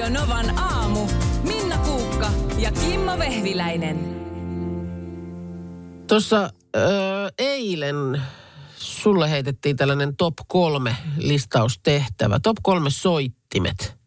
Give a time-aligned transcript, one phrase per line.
[0.00, 1.06] Radio Novan aamu.
[1.42, 3.98] Minna Kuukka ja Kimmo Vehviläinen.
[6.08, 8.22] Tuossa öö, eilen
[8.76, 12.40] sulle heitettiin tällainen top kolme listaustehtävä.
[12.40, 13.98] Top kolme soittimet.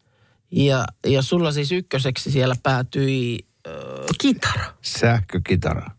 [0.52, 4.74] Ja, ja sulla siis ykköseksi siellä päätyi öö, kitara.
[4.82, 5.92] Sähkökitara.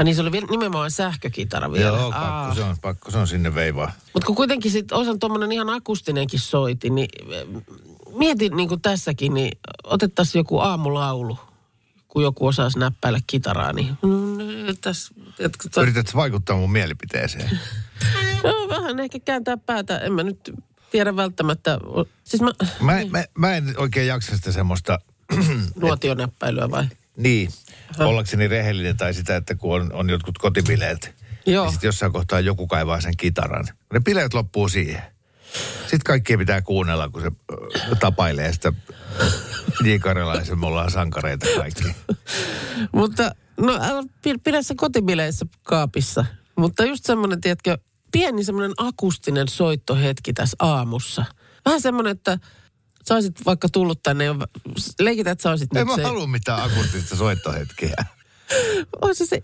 [0.00, 1.98] Ai niin, se oli vielä nimenomaan sähkökitara vielä.
[1.98, 3.92] Joo, pakko se on, pakko se on sinne veivaa.
[4.14, 7.46] Mutta kun kuitenkin sit osan tuommoinen ihan akustinenkin soiti, niin eh,
[8.16, 11.38] mietin niin kuin tässäkin, niin otettaisiin joku aamulaulu,
[12.08, 17.50] kun joku osaisi näppäillä kitaraa, niin mm, tässä, et, Yrität vaikuttaa mun mielipiteeseen.
[18.44, 20.52] no, vähän ehkä kääntää päätä, en mä nyt
[20.90, 21.78] tiedä välttämättä.
[22.24, 24.98] Siis mä, Mä, mä, mä en oikein jaksa sitä semmoista,
[25.80, 26.86] nuotionäppäilyä vai?
[27.16, 27.50] niin,
[27.98, 31.14] ollakseni rehellinen tai sitä, että kun on, on jotkut kotibileet,
[31.46, 31.64] Joo.
[31.64, 33.64] niin sitten jossain kohtaa joku kaivaa sen kitaran.
[33.92, 35.02] Ne bileet loppuu siihen.
[35.80, 37.30] Sitten kaikkia pitää kuunnella, kun se
[38.00, 38.72] tapailee sitä
[39.84, 39.96] J.
[40.00, 41.84] Karjalaisen, me ollaan sankareita kaikki.
[42.92, 46.24] Mutta no älä pi- pidä se kotibileissä kaapissa.
[46.56, 47.78] Mutta just semmoinen, tiedätkö,
[48.12, 51.24] pieni semmoinen akustinen soittohetki tässä aamussa.
[51.64, 52.38] Vähän semmoinen, että
[53.08, 54.34] sä olisit vaikka tullut tänne ja
[54.98, 56.02] leikitä, että sä olisit En nyt mä se...
[56.02, 58.04] halua mitään akustista soittohetkeä.
[59.02, 59.42] Olisi se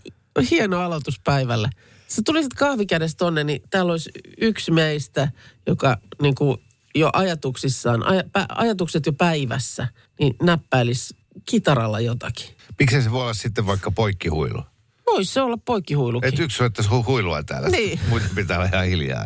[0.51, 1.69] hieno aloitus päivälle.
[2.07, 4.09] Sä tulisit kahvikädessä tonne, niin täällä olisi
[4.41, 5.31] yksi meistä,
[5.67, 6.57] joka niin kuin
[6.95, 9.87] jo ajatuksissaan, aj, pä, ajatukset jo päivässä,
[10.19, 12.49] niin näppäilisi kitaralla jotakin.
[12.79, 14.63] Miksei se voi olla sitten vaikka poikkihuilu?
[15.05, 16.33] Voisi se olla poikkihuilukin.
[16.33, 17.69] Et yksi soittaisi hu- huilua täällä.
[17.69, 17.99] Niin.
[18.09, 19.25] Muuten pitää olla ihan hiljaa.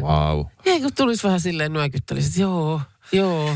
[0.00, 0.46] Wow.
[0.64, 2.80] Ei kun tulisi vähän silleen nyökyttelisit, joo,
[3.12, 3.54] joo.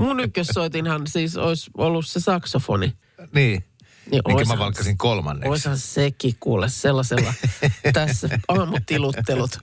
[0.00, 2.92] Mun ykkössoitinhan siis olisi ollut se saksofoni.
[3.34, 3.64] Niin.
[4.10, 5.50] Niin Minkä mä valkkasin kolmanneksi.
[5.50, 7.34] Oishan sekin kuule sellaisella
[7.92, 9.58] tässä aamutiluttelut.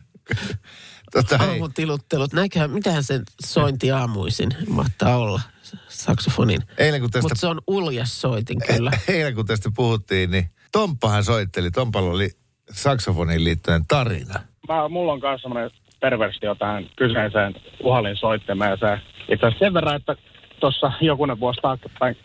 [1.11, 2.33] Tota, Aamutiluttelut.
[2.33, 5.41] Näköhän, mitähän se sointi aamuisin mahtaa olla
[5.87, 6.61] saksofonin.
[6.77, 8.91] eilen, kun tästä, Mutta se on uljas soitin kyllä.
[9.07, 11.71] eilen kun tästä puhuttiin, niin Tomppahan soitteli.
[11.71, 12.29] Tompalla oli
[12.71, 14.39] saksofoniin liittyen tarina.
[14.67, 18.77] mä, mulla on myös semmoinen perversio tähän kyseiseen puhalin soittimeen.
[18.77, 18.99] Se,
[19.29, 20.15] itse asiassa sen verran, että
[20.59, 22.17] tuossa jokunen vuosi taaksepäin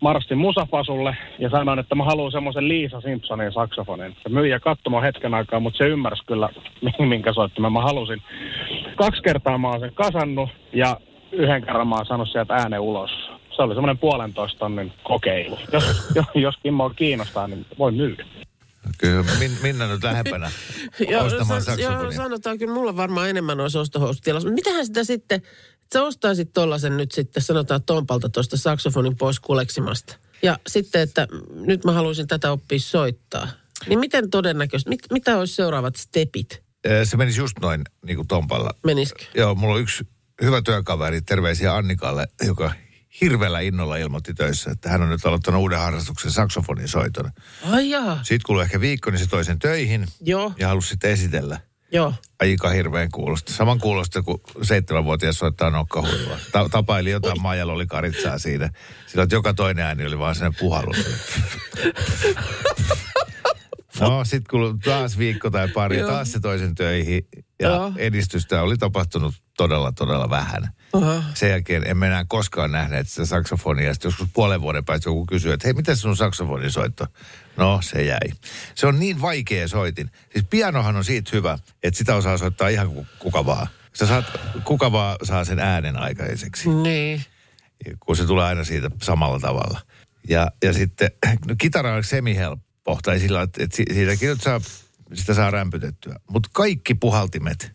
[0.00, 4.16] marssin musafasulle ja sanoin, että mä haluan semmoisen Liisa Simpsonin saksofonin.
[4.22, 6.48] Se myyjä katsomaan hetken aikaa, mutta se ymmärsi kyllä,
[7.08, 8.22] minkä soittimen mä halusin.
[8.96, 10.96] Kaksi kertaa mä oon sen kasannut ja
[11.32, 13.10] yhden kerran mä oon saanut sieltä äänen ulos.
[13.56, 15.58] Se oli semmoinen puolentoista tonnin kokeilu.
[15.72, 18.24] Jos, jos Kimmo kiinnostaa, niin voi myydä.
[19.02, 20.46] Kyllä Min, Minna nyt lähempänä
[21.24, 22.16] ostamaan sa- joo, saksofonia.
[22.16, 24.44] sanotaan kyllä, mulla varmaan enemmän olisi ostohousutilas.
[24.44, 30.16] Mitähän sitä sitten, että sä ostaisit tollasen nyt sitten, sanotaan Tompalta tuosta saksofonin pois kuleksimasta.
[30.42, 33.48] Ja sitten, että nyt mä haluaisin tätä oppia soittaa.
[33.88, 36.62] Niin miten todennäköisesti, mit, mitä olisi seuraavat stepit?
[37.04, 38.70] Se menisi just noin niin kuin Tompalla.
[38.86, 39.24] Menisikö?
[39.34, 40.04] Joo, mulla on yksi
[40.42, 42.72] hyvä työkaveri, terveisiä Annikalle, joka
[43.20, 47.30] hirveällä innolla ilmoitti töissä, että hän on nyt aloittanut uuden harrastuksen saksofonin soiton.
[47.70, 51.10] Ai jaa, Sitten kului ehkä viikko, niin se toi sen töihin joo, ja halusi sitten
[51.10, 51.60] esitellä.
[51.92, 52.14] joo.
[52.40, 53.52] Aika hirveän kuulosta.
[53.52, 56.36] Saman kuulosta kuin seitsemänvuotias soittaa nokkahuilua.
[56.52, 58.70] Ta- tapaili jotain Maijalla oli karitsaa siinä.
[59.06, 60.96] Sillä joka toinen ääni oli vaan sellainen puhallus.
[64.00, 66.08] No, sitten kun taas viikko tai pari, Joo.
[66.10, 67.28] taas se toisen töihin.
[67.60, 67.92] Ja Joo.
[67.96, 70.68] edistystä oli tapahtunut todella, todella vähän.
[70.92, 71.22] Aha.
[71.34, 73.94] Sen jälkeen emme enää koskaan nähneet sitä saksofonia.
[73.94, 77.06] Sitten joskus puolen vuoden päästä joku kysyy, että hei, miten sun saksofonisoitto?
[77.56, 78.20] No, se jäi.
[78.74, 80.10] Se on niin vaikea soitin.
[80.32, 83.66] Siis pianohan on siitä hyvä, että sitä osaa soittaa ihan ku- kuka vaan.
[83.92, 84.24] Sä saat,
[84.64, 87.22] kuka vaan saa sen äänen aikaiseksi, Niin.
[88.00, 89.80] kun se tulee aina siitä samalla tavalla.
[90.28, 91.10] Ja, ja sitten,
[91.48, 94.60] no kitara on semi-helppo, tai sillä, että, että si- siitäkin nyt saa,
[95.14, 96.16] sitä saa rämpytettyä.
[96.30, 97.72] Mutta kaikki puhaltimet,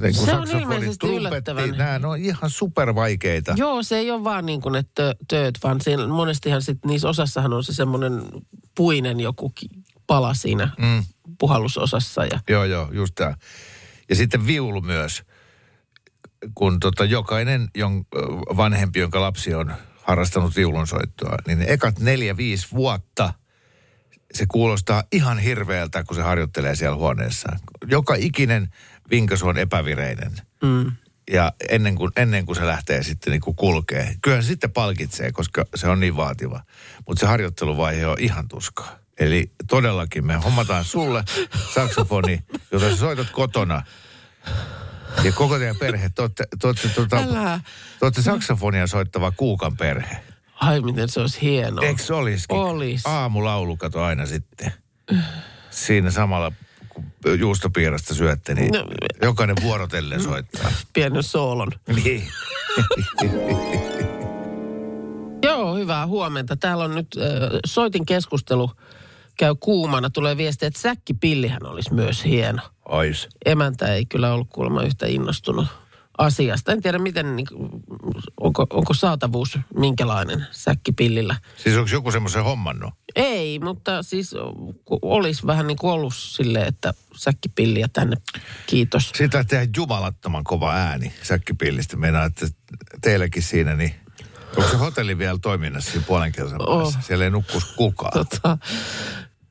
[0.00, 1.70] niin Se on ilmeisesti yllättävän.
[1.70, 3.54] nämä on ihan supervaikeita.
[3.56, 7.08] Joo, se ei ole vaan niin kuin ne tö- tööt, vaan siinä, monestihan sit, niissä
[7.08, 8.22] osassahan on se semmoinen
[8.74, 9.52] puinen joku
[10.06, 11.04] pala siinä mm.
[11.38, 12.24] puhallusosassa.
[12.24, 13.34] Ja, Joo, joo, just tämä.
[14.08, 15.22] Ja sitten viulu myös,
[16.54, 18.04] kun tota, jokainen jon,
[18.56, 19.72] vanhempi, jonka lapsi on
[20.02, 23.34] harrastanut viulunsoittoa, niin ne ekat neljä, viisi vuotta
[24.34, 27.58] se kuulostaa ihan hirveältä, kun se harjoittelee siellä huoneessaan.
[27.86, 28.68] Joka ikinen
[29.10, 30.32] vinkas on epävireinen.
[30.62, 30.92] mm.
[31.32, 34.14] Ja ennen kuin, ennen kuin se lähtee sitten niin kuin kulkee.
[34.22, 36.60] Kyllähän se sitten palkitsee, koska se on niin vaativa.
[37.06, 38.98] Mutta se harjoitteluvaihe on ihan tuskaa.
[39.18, 41.24] Eli todellakin me hommataan sulle
[41.74, 42.42] saksofoni,
[42.72, 43.82] jota sä soitat kotona.
[45.24, 47.60] Ja koko teidän perhe, te olette, te olette, tuota, Älä.
[47.98, 50.16] te olette saksofonia soittava kuukan perhe.
[50.60, 51.84] Ai miten se olisi hienoa.
[51.84, 52.56] Eikö se olisikin?
[52.58, 53.06] Olis.
[53.06, 54.72] Aamulaulu kato aina sitten.
[55.70, 56.52] Siinä samalla,
[56.88, 57.04] kun
[57.38, 58.84] juustopiirasta syötte, niin No.
[59.22, 60.72] jokainen vuorotellen soittaa.
[60.92, 61.72] Pienen soolon.
[62.04, 62.28] Niin.
[65.42, 66.56] Joo, hyvää huomenta.
[66.56, 67.24] Täällä on nyt äh,
[67.66, 68.70] soitin keskustelu
[69.38, 70.10] käy kuumana.
[70.10, 72.62] Tulee viesti, että säkkipillihän olisi myös hieno.
[72.88, 73.28] Ois.
[73.46, 75.66] Emäntä ei kyllä ollut kuulemma yhtä innostunut
[76.20, 76.72] asiasta.
[76.72, 77.46] En tiedä, miten, niin,
[78.40, 81.36] onko, onko saatavuus minkälainen säkkipillillä.
[81.56, 82.94] Siis onko joku semmoisen hommannut?
[83.16, 84.34] Ei, mutta siis
[85.02, 88.16] olisi vähän niin kuin ollut silleen, että säkkipilliä tänne,
[88.66, 89.12] kiitos.
[89.14, 91.96] Sitä tehdä jumalattoman kova ääni säkkipillistä.
[91.96, 92.46] Meinaa, että
[93.00, 93.94] teilläkin siinä, niin
[94.56, 96.96] onko se hotelli vielä toiminnassa siinä puolen kilsan Oh.
[97.00, 98.12] Siellä ei nukkus kukaan.
[98.12, 98.58] Tota,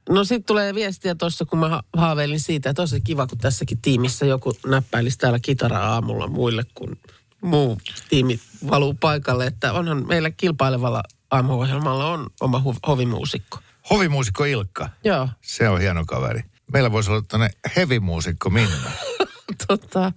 [0.09, 3.81] no sitten tulee viestiä tuossa, kun mä ha- haaveilin siitä, että olisi kiva, kun tässäkin
[3.81, 6.97] tiimissä joku näppäilisi täällä kitaraa aamulla muille, kun
[7.41, 7.77] muu
[8.09, 8.39] tiimi
[8.69, 9.45] valuu paikalle.
[9.45, 13.59] Että onhan meillä kilpailevalla aamuohjelmalla on oma hu- hovimuusikko.
[13.89, 14.89] Hovimuusikko Ilkka.
[15.03, 16.43] Joo, Se on hieno kaveri.
[16.73, 18.91] Meillä voisi olla tuonne heavy-muusikko Minna.
[19.67, 20.11] tota...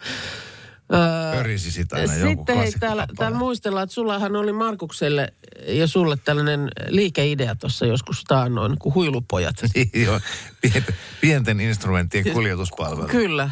[0.93, 5.33] Öö, Pörisi sitä aina Sitten hei, täällä, täällä muistellaan, että sullahan oli Markukselle
[5.67, 9.57] ja sulle tällainen liikeidea tuossa joskus taannoin, kuin huilupojat.
[9.75, 10.21] Niin, Joo,
[10.61, 13.09] pienten, pienten instrumenttien kuljetuspalvelu.
[13.09, 13.49] Kyllä.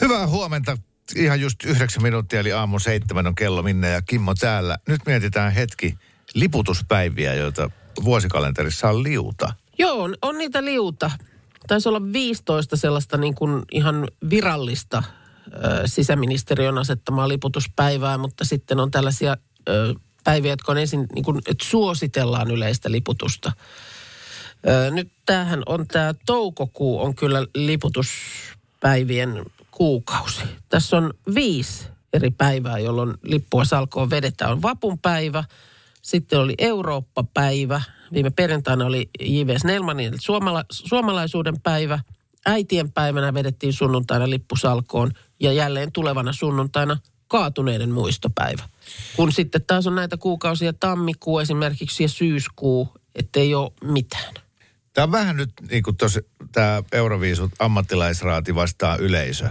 [0.00, 0.78] Hyvää huomenta.
[1.16, 4.78] Ihan just yhdeksän minuuttia, eli aamu seitsemän on kello Minne ja Kimmo täällä.
[4.88, 5.98] Nyt mietitään hetki
[6.34, 7.70] liputuspäiviä, joita
[8.04, 9.52] vuosikalenterissa on liuta.
[9.78, 11.10] Joo, on, on niitä liuta.
[11.66, 15.02] Taisi olla 15 sellaista niin kuin ihan virallista
[15.86, 19.36] sisäministeriön asettamaa liputuspäivää, mutta sitten on tällaisia
[20.24, 23.52] päiviä, jotka on ensin, niin kuin, että suositellaan yleistä liputusta.
[24.90, 30.42] Nyt tämähän on tämä toukokuu on kyllä liputuspäivien kuukausi.
[30.68, 34.52] Tässä on viisi eri päivää, jolloin lippua salkoon vedetään.
[34.52, 35.44] On vapunpäivä,
[36.02, 37.82] sitten oli Eurooppa-päivä,
[38.14, 39.58] viime perjantaina oli J.V.
[39.58, 41.98] Snellmanin suomala- suomalaisuuden päivä.
[42.46, 46.96] Äitien päivänä vedettiin sunnuntaina lippusalkoon ja jälleen tulevana sunnuntaina
[47.28, 48.62] kaatuneiden muistopäivä.
[49.16, 54.34] Kun sitten taas on näitä kuukausia tammikuu esimerkiksi ja syyskuu, ettei ole mitään.
[54.92, 56.20] Tämä on vähän nyt niin kuin tuossa
[56.52, 59.50] tämä Euroviisut ammattilaisraati vastaa yleisö.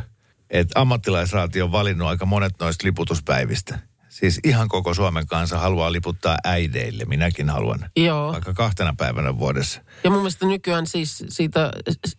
[0.49, 3.79] Että ammattilaisraati on valinnut aika monet noista liputuspäivistä.
[4.13, 7.05] Siis ihan koko Suomen kansa haluaa liputtaa äideille.
[7.05, 7.89] Minäkin haluan.
[7.95, 8.31] Joo.
[8.31, 9.81] Vaikka kahtena päivänä vuodessa.
[10.03, 11.71] Ja mun mielestä nykyään siis siitä,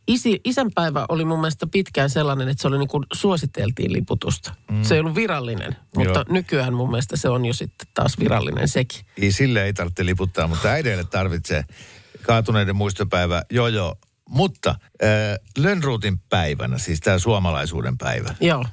[0.09, 4.55] isi, isänpäivä oli mun mielestä pitkään sellainen, että se oli niin kuin suositeltiin liputusta.
[4.71, 4.83] Mm.
[4.83, 6.25] Se ei ollut virallinen, mutta Joo.
[6.29, 9.01] nykyään mun mielestä se on jo sitten taas virallinen sekin.
[9.23, 11.65] Ei, sille ei tarvitse liputtaa, mutta äideille tarvitsee
[12.23, 13.43] kaatuneiden muistopäivä.
[13.51, 13.97] Joo, joo.
[14.29, 15.09] Mutta äh,
[15.59, 18.35] Lönnruutin päivänä, siis tämä suomalaisuuden päivä.
[18.41, 18.65] Joo.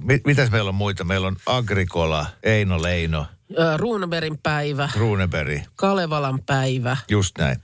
[0.00, 1.04] Mi- mitäs meillä on muita?
[1.04, 3.26] Meillä on Agrikola, Eino Leino,
[3.58, 5.62] Ö, Runeberin päivä, Runeberg.
[5.76, 6.96] Kalevalan päivä.
[7.10, 7.56] Just näin.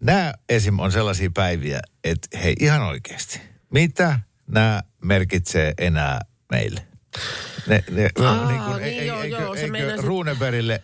[0.00, 0.78] Nämä esim.
[0.78, 3.40] on sellaisia päiviä, että hei ihan oikeasti,
[3.70, 6.20] mitä nämä merkitsee enää
[6.50, 6.86] meille?
[7.66, 10.82] Ne, ne, Aa, niin joo, joo, se eikö meinasit- Runebergille,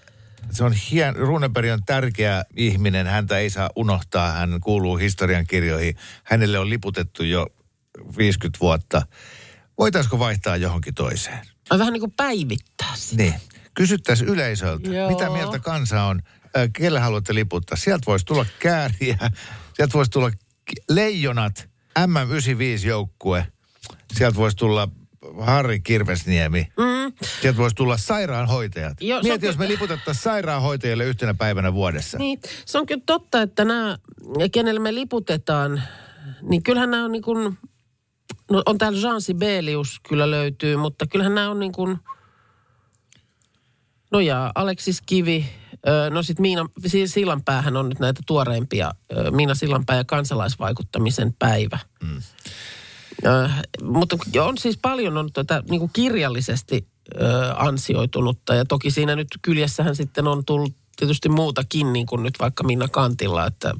[0.51, 5.97] se on hien, Runeberg on tärkeä ihminen, häntä ei saa unohtaa, hän kuuluu historian kirjoihin.
[6.25, 7.47] Hänelle on liputettu jo
[8.19, 9.03] 50 vuotta.
[9.79, 11.39] Voitaisiko vaihtaa johonkin toiseen?
[11.71, 13.23] Ai vähän niin kuin päivittää sitä.
[13.23, 13.35] Niin.
[13.75, 15.11] Kysyttäisiin yleisöltä, Joo.
[15.11, 16.23] mitä mieltä kansa on,
[16.57, 17.77] äh, kelle haluatte liputtaa.
[17.77, 19.19] Sieltä voisi tulla kääriä,
[19.75, 20.31] sieltä voisi tulla
[20.91, 23.47] leijonat, M95-joukkue,
[24.13, 24.89] sieltä voisi tulla
[25.41, 27.13] Harri Kirvesniemi, mm.
[27.41, 28.99] sieltä voisi tulla sairaanhoitajat.
[28.99, 32.19] Se Mieti, on jos me liputettaisiin sairaanhoitajille yhtenä päivänä vuodessa.
[32.19, 33.99] Niin, se on kyllä totta, että nämä,
[34.53, 35.83] kenelle me liputetaan,
[36.43, 37.59] niin kyllähän nämä on niin kuin,
[38.51, 41.99] no on täällä Jean Sibelius kyllä löytyy, mutta kyllähän nämä on niin kuin,
[44.11, 45.47] no ja Aleksis Kivi,
[46.11, 48.91] no sitten Miina Si- Sillanpäähän on nyt näitä tuoreimpia,
[49.31, 51.79] Miina Sillanpää ja kansalaisvaikuttamisen päivä.
[52.03, 52.23] Mm.
[53.27, 53.49] Ö,
[53.83, 56.87] mutta on siis paljon on tätä niin kuin kirjallisesti
[57.21, 62.35] ö, ansioitunutta ja toki siinä nyt kyljessähän sitten on tullut tietysti muutakin niin kuin nyt
[62.41, 63.75] vaikka Minna Kantilla, että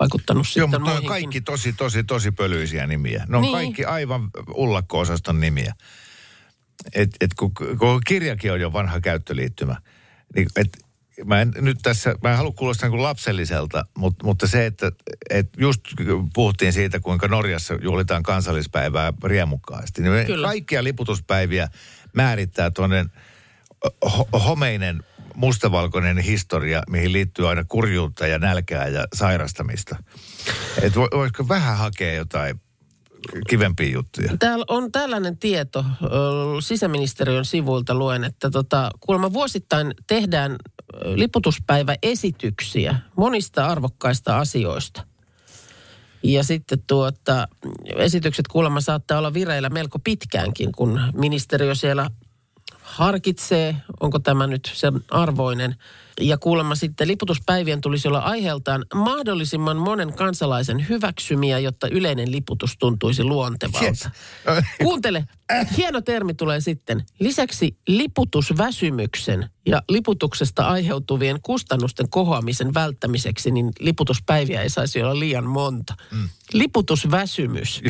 [0.00, 3.24] vaikuttanut Joo, sitten mutta on kaikki tosi, tosi, tosi pölyisiä nimiä.
[3.28, 3.52] Ne on Niin.
[3.54, 5.74] kaikki aivan ullakko-osaston nimiä.
[6.94, 9.76] Et, et kun, kun kirjakin on jo vanha käyttöliittymä,
[10.34, 10.78] niin et,
[11.24, 14.92] mä en nyt tässä, mä en halua kuulostaa niin lapselliselta, mutta, mutta se, että
[15.30, 15.80] et just
[16.34, 20.48] puhuttiin siitä, kuinka Norjassa juhlitaan kansallispäivää riemukkaasti, niin Kyllä.
[20.48, 21.68] kaikkia liputuspäiviä
[22.12, 23.06] määrittää tuonne
[24.06, 25.02] ho- homeinen
[25.38, 29.96] mustavalkoinen historia, mihin liittyy aina kurjuutta ja nälkää ja sairastamista.
[30.82, 32.60] Et vo- voisiko vähän hakea jotain
[33.48, 34.36] kivempiä juttuja?
[34.38, 35.84] Täällä on tällainen tieto
[36.60, 40.56] sisäministeriön sivuilta luen, että tota, kuulemma vuosittain tehdään
[41.14, 45.06] liputuspäiväesityksiä monista arvokkaista asioista.
[46.22, 47.48] Ja sitten tuota,
[47.96, 52.10] esitykset kuulemma saattaa olla vireillä melko pitkäänkin, kun ministeriö siellä
[52.88, 55.76] harkitsee, onko tämä nyt sen arvoinen.
[56.20, 63.24] Ja kuulemma sitten liputuspäivien tulisi olla aiheeltaan mahdollisimman monen kansalaisen hyväksymiä, jotta yleinen liputus tuntuisi
[63.24, 63.84] luontevalta.
[63.86, 64.08] Yes.
[64.82, 65.24] Kuuntele,
[65.76, 67.04] hieno termi tulee sitten.
[67.18, 75.94] Lisäksi liputusväsymyksen ja liputuksesta aiheutuvien kustannusten kohoamisen välttämiseksi, niin liputuspäiviä ei saisi olla liian monta.
[76.10, 76.28] Mm.
[76.52, 77.82] Liputusväsymys.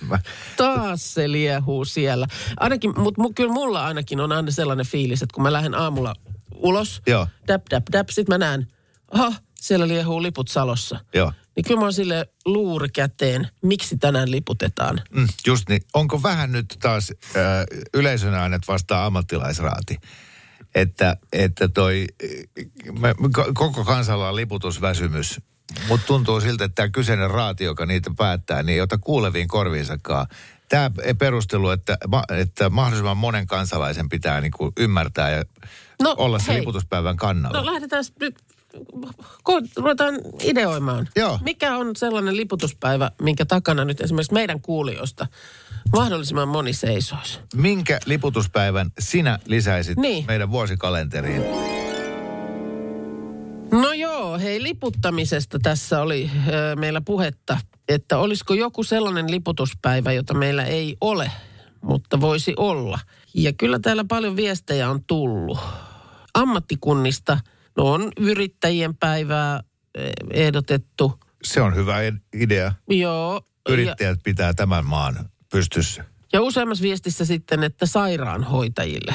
[0.56, 2.26] Taas se liehuu siellä.
[2.60, 6.14] Ainakin, mutta kyllä mulla ainakin on aina sellainen fiilis, että kun mä lähden aamulla
[6.66, 7.26] ulos, Joo.
[7.48, 8.66] dap, dap, dap, sit mä näen,
[9.10, 11.00] aha, siellä liehuu liput salossa.
[11.14, 11.32] Joo.
[11.56, 15.00] Niin kyllä mä oon sille luuri käteen, miksi tänään liputetaan.
[15.10, 15.82] Mm, just niin.
[15.94, 17.44] Onko vähän nyt taas äh,
[17.94, 19.96] yleisön äänet vastaa ammattilaisraati?
[20.74, 22.06] Että, että toi,
[22.98, 25.40] me, me ko- koko kansalla on liputusväsymys.
[25.88, 30.26] Mutta tuntuu siltä, että tämä kyseinen raati, joka niitä päättää, niin ei ota kuuleviin korviinsakaan.
[30.68, 31.98] Tämä perustelu, että,
[32.38, 35.44] että mahdollisimman monen kansalaisen pitää niinku ymmärtää ja
[36.02, 36.60] No, olla se hei.
[36.60, 37.58] liputuspäivän kannalla.
[37.60, 38.34] No lähdetään nyt,
[39.50, 41.08] ko- ruvetaan ideoimaan.
[41.16, 41.38] Joo.
[41.42, 45.26] Mikä on sellainen liputuspäivä, minkä takana nyt esimerkiksi meidän kuulijoista
[45.96, 47.38] mahdollisimman moni seisoisi?
[47.54, 50.24] Minkä liputuspäivän sinä lisäisit Niin.
[50.28, 51.42] meidän vuosikalenteriin?
[53.72, 60.34] No joo, hei liputtamisesta tässä oli ö, meillä puhetta, että olisiko joku sellainen liputuspäivä, jota
[60.34, 61.30] meillä ei ole,
[61.80, 62.98] mutta voisi olla.
[63.36, 65.58] Ja kyllä täällä paljon viestejä on tullut.
[66.34, 67.40] Ammattikunnista,
[67.76, 69.62] no on yrittäjien päivää
[69.94, 71.12] eh, ehdotettu.
[71.42, 72.72] Se on hyvä id- idea.
[72.90, 73.34] Joo.
[73.68, 76.04] Ja, Yrittäjät pitää tämän maan pystyssä.
[76.32, 79.14] ja useammassa viestissä sitten, että sairaanhoitajille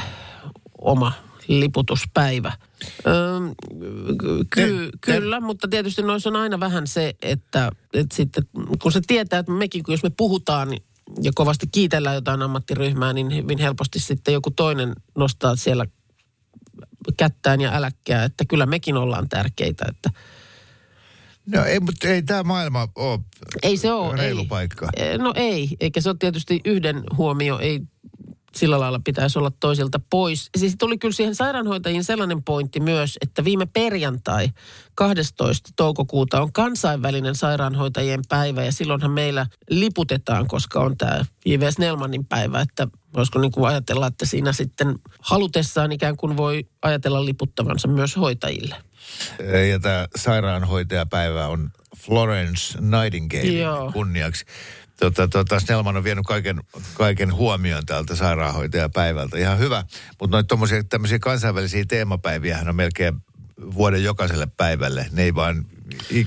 [0.81, 1.13] oma
[1.47, 2.53] liputuspäivä.
[3.07, 3.55] Öm,
[4.17, 8.43] ky- Te- kyllä, mutta tietysti noissa on aina vähän se, että, että sitten
[8.81, 10.83] kun se tietää, että mekin kun jos me puhutaan niin-
[11.22, 15.86] ja kovasti kiitellään jotain ammattiryhmää, niin hyvin helposti sitten joku toinen nostaa siellä
[17.17, 20.10] kättään ja äläkkää, että kyllä mekin ollaan tärkeitä, että
[21.46, 23.20] No ei, mutta ei tämä maailma ole
[23.63, 24.17] ei se ole.
[24.17, 24.48] reilu ei.
[24.48, 24.89] paikka.
[25.17, 27.81] No ei, eikä se ole tietysti yhden huomio, ei
[28.55, 30.50] sillä lailla pitäisi olla toisilta pois.
[30.58, 34.50] Siis tuli kyllä siihen sairaanhoitajiin sellainen pointti myös, että viime perjantai
[34.96, 35.70] 12.
[35.75, 41.72] toukokuuta on kansainvälinen sairaanhoitajien päivä ja silloinhan meillä liputetaan, koska on tämä J.V.
[41.72, 47.25] Snellmanin päivä, että voisiko niin kuin ajatella, että siinä sitten halutessaan ikään kuin voi ajatella
[47.25, 48.75] liputtavansa myös hoitajille.
[49.70, 54.46] Ja tämä sairaanhoitajapäivä on Florence Nightingale kunniaksi.
[55.01, 56.62] Tota, tota, Snellman on vienyt kaiken,
[56.93, 59.38] kaiken huomioon täältä sairaanhoitajapäivältä.
[59.38, 59.84] Ihan hyvä.
[60.20, 63.13] Mutta noita tommosia, tämmöisiä kansainvälisiä teemapäiviä on melkein
[63.74, 65.08] vuoden jokaiselle päivälle.
[65.12, 65.65] Ne ei vaan,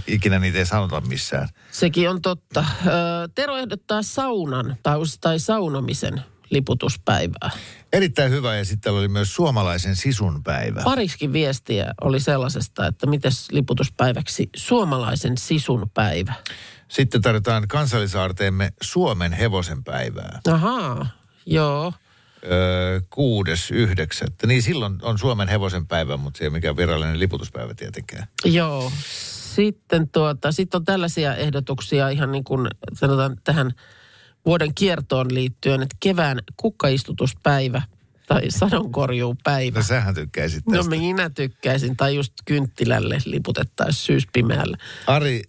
[0.06, 1.48] ikinä niitä ei sanota missään.
[1.70, 2.64] Sekin on totta.
[2.86, 2.90] Ö,
[3.34, 7.50] Tero ehdottaa saunan tai, tai saunomisen liputuspäivää.
[7.92, 10.82] Erittäin hyvä ja sitten oli myös suomalaisen sisun päivä.
[10.84, 16.34] Pariskin viestiä oli sellaisesta, että mites liputuspäiväksi suomalaisen sisun päivä.
[16.88, 20.40] Sitten tarjotaan kansallisaarteemme Suomen hevosen päivää.
[20.52, 21.06] Ahaa,
[21.46, 21.92] joo.
[22.44, 24.46] Öö, kuudes yhdeksättä.
[24.46, 28.26] Niin silloin on Suomen hevosen päivä, mutta se ei ole mikään virallinen liputuspäivä tietenkään.
[28.44, 28.92] Joo.
[29.54, 33.70] Sitten tuota, sit on tällaisia ehdotuksia ihan niin kuin sanotaan tähän
[34.46, 37.82] vuoden kiertoon liittyen, että kevään kukkaistutuspäivä
[38.26, 39.78] tai sadonkorjuupäivä.
[39.78, 40.90] No sähän tykkäisit No tästä.
[40.90, 44.76] minä tykkäisin, tai just kynttilälle liputettaisiin syyspimeällä.
[45.06, 45.42] Ari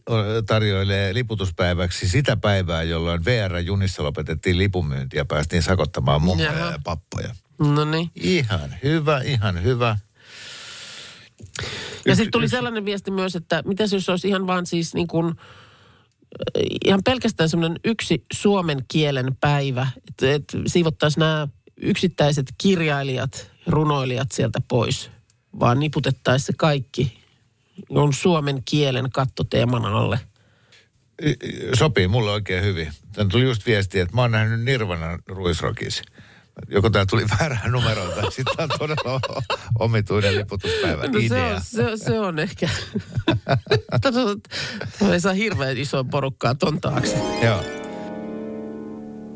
[0.48, 6.72] tarjoilee liputuspäiväksi sitä päivää, jolloin VR-junissa lopetettiin lipunmyynti ja päästiin sakottamaan mummoja Jaha.
[6.72, 7.36] ja pappoja.
[7.60, 8.12] No niin.
[8.16, 9.98] Ihan hyvä, ihan hyvä.
[12.06, 15.26] Ja sitten tuli sellainen viesti myös, että mitäs jos olisi ihan vaan siis niin kuin,
[15.28, 24.32] äh, ihan pelkästään semmoinen yksi suomen kielen päivä, että et siivottaisiin nämä yksittäiset kirjailijat, runoilijat
[24.32, 25.12] sieltä pois,
[25.60, 27.20] vaan niputettaisiin se kaikki
[27.90, 30.20] on suomen kielen kattoteeman alle.
[31.74, 32.92] Sopii mulle oikein hyvin.
[33.12, 36.04] Tän tuli just viesti, että mä oon nähnyt Nirvana Ruisrockissa.
[36.70, 39.22] Joko tämä tuli väärään numerolta, sitten tämä on todella
[39.80, 41.56] omituinen liputuspäivä No se idea.
[41.56, 42.70] on, se, se on ehkä.
[45.00, 47.18] Tämä ei saa hirveän isoa porukkaa ton taakse.
[47.44, 47.64] Joo.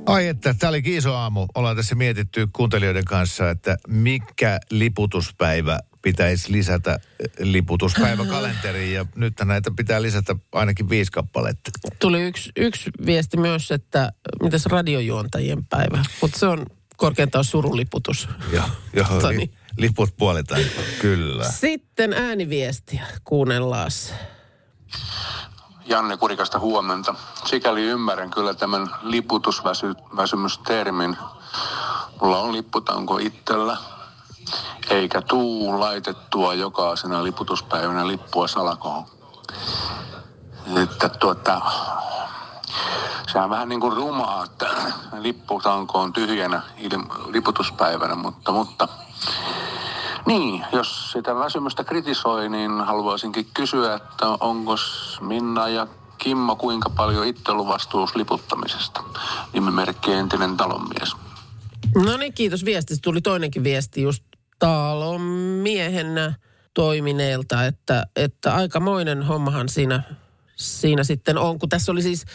[0.09, 1.47] Ai että, tämä olikin iso aamu.
[1.55, 8.93] Ollaan tässä mietitty kuuntelijoiden kanssa, että mikä liputuspäivä pitäisi lisätä eh, liputuspäiväkalenteriin.
[8.93, 11.71] Ja nyt näitä pitää lisätä ainakin viisi kappaletta.
[11.99, 14.11] Tuli yksi, yksi viesti myös, että
[14.43, 16.65] mitäs radiojuontajien päivä, mutta se on
[16.97, 18.27] korkeintaan suruliputus.
[18.53, 19.51] Joo, joo Tota niin.
[19.77, 20.61] liput puolitaan.
[21.01, 21.51] Kyllä.
[21.51, 23.91] Sitten ääniviestiä kuunnellaan.
[25.89, 27.15] Janne Kurikasta huomenta.
[27.45, 31.17] Sikäli ymmärrän kyllä tämän liputusväsymystermin.
[32.21, 33.77] Mulla on lipputanko itsellä,
[34.89, 39.05] eikä tuu laitettua jokaisena liputuspäivänä lippua salakoon.
[40.83, 41.61] Että tuota,
[43.31, 44.69] se on vähän niin kuin rumaa, että
[45.19, 46.61] lipputanko on tyhjänä
[47.31, 48.87] liputuspäivänä, mutta, mutta
[50.25, 54.75] niin, jos sitä väsymystä kritisoi, niin haluaisinkin kysyä, että onko
[55.21, 59.03] Minna ja Kimmo kuinka paljon itteluvastuus liputtamisesta?
[59.53, 61.15] Nimimerkki entinen talonmies.
[61.95, 63.01] No niin, kiitos viestistä.
[63.03, 64.23] Tuli toinenkin viesti just
[64.59, 66.35] talon miehen
[66.73, 70.03] toimineelta, että, että aikamoinen hommahan siinä,
[70.55, 71.59] siinä sitten on.
[71.59, 72.25] Kun tässä oli siis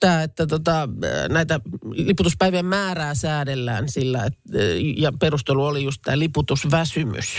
[0.00, 0.88] tämä, että tota,
[1.28, 1.60] näitä
[1.92, 4.40] liputuspäivien määrää säädellään sillä, että,
[4.96, 7.38] ja perustelu oli just tämä liputusväsymys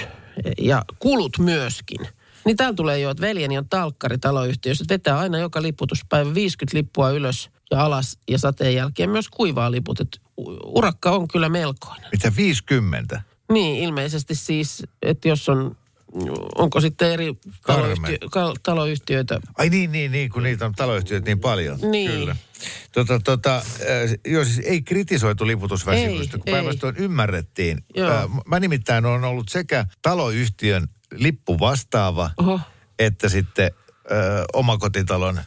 [0.58, 2.00] ja kulut myöskin.
[2.46, 6.78] Niin täällä tulee jo, että veljeni on talkkari taloyhtiössä, että vetää aina joka liputuspäivä 50
[6.78, 10.00] lippua ylös ja alas ja sateen jälkeen myös kuivaa liput.
[10.00, 10.22] Et
[10.66, 12.10] urakka on kyllä melkoinen.
[12.12, 13.22] Mitä 50?
[13.52, 15.78] Niin, ilmeisesti siis, että jos on,
[16.56, 17.34] onko sitten eri
[17.66, 18.18] taloyhtiö,
[18.64, 19.40] taloyhtiöitä.
[19.58, 21.80] Ai niin, niin, niin, kun niitä on taloyhtiöitä niin paljon.
[21.92, 22.12] Niin.
[22.12, 22.36] Kyllä.
[22.92, 23.64] Tota, tota, äh,
[24.28, 27.84] joo, siis ei kritisoitu liputusväsytystä, Ei, kun päinvastoin ymmärrettiin.
[27.96, 28.12] Joo.
[28.12, 32.60] Äh, mä nimittäin olen ollut sekä taloyhtiön lippu vastaava, Oho,
[33.00, 33.72] että sitten
[34.12, 34.18] äh,
[34.54, 35.42] omakotitalon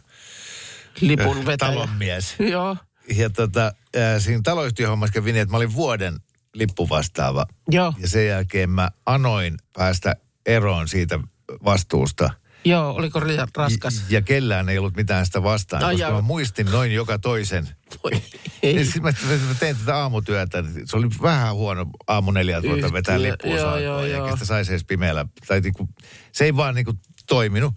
[1.00, 1.56] lipun vetäjä.
[1.56, 2.34] talonmies.
[2.52, 2.76] Joo,
[3.16, 3.72] Ja tota,
[4.18, 6.16] siinä taloyhtiöhommassa kävi niin, että mä olin vuoden
[6.54, 7.46] lippuvastaava.
[7.68, 11.20] joo, Ja sen jälkeen mä anoin päästä eroon siitä
[11.64, 12.30] vastuusta.
[12.64, 14.02] Joo, oliko ri- raskas?
[14.08, 16.12] Ja kellään ei ollut mitään sitä vastaan, Ai koska jaa.
[16.14, 17.68] mä muistin noin joka toisen.
[18.04, 18.12] Voi,
[18.62, 18.84] Ja ei.
[18.84, 19.12] sitten mä,
[19.48, 20.64] mä tein tätä aamutyötä.
[20.84, 24.24] Se oli vähän huono aamu neljältä vuotta vetää lippuun joo, joo, joo.
[24.24, 25.26] Eikä sitä saisi edes pimeällä.
[25.46, 25.88] Tai niinku,
[26.32, 26.92] se ei vaan niinku
[27.28, 27.74] toiminut.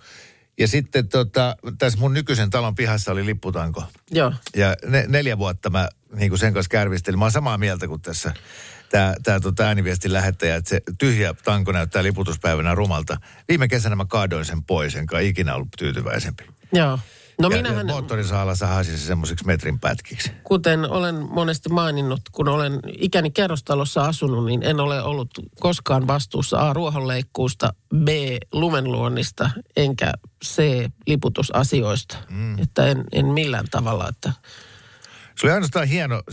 [0.59, 3.83] Ja sitten tota, tässä mun nykyisen talon pihassa oli lipputanko.
[4.11, 7.19] Joo, Ja ne, neljä vuotta mä niin sen kanssa kärvistelin.
[7.19, 8.33] Mä oon samaa mieltä kuin tässä
[8.89, 13.17] tämä tää, tota ääniviestin lähettäjä, että se tyhjä tanko näyttää liputuspäivänä rumalta.
[13.47, 16.43] Viime kesänä mä kaadoin sen pois, enkä ikinä ollut tyytyväisempi.
[16.73, 16.99] joo.
[17.41, 20.31] No ja, minähän, ja moottorisaalla sahasin se semmoiseksi metrin pätkiksi.
[20.43, 26.69] kuten olen monesti maininnut, kun olen ikäni kerrostalossa asunut, niin en ole ollut koskaan vastuussa
[26.69, 26.73] A.
[26.73, 28.07] ruohonleikkuusta, B.
[28.51, 30.13] lumenluonnista, enkä
[30.45, 30.89] C.
[31.07, 32.17] liputusasioista.
[32.29, 32.59] Mm.
[32.59, 34.31] Että en, en millään tavalla, että
[35.35, 36.23] Se oli ainoastaan hieno,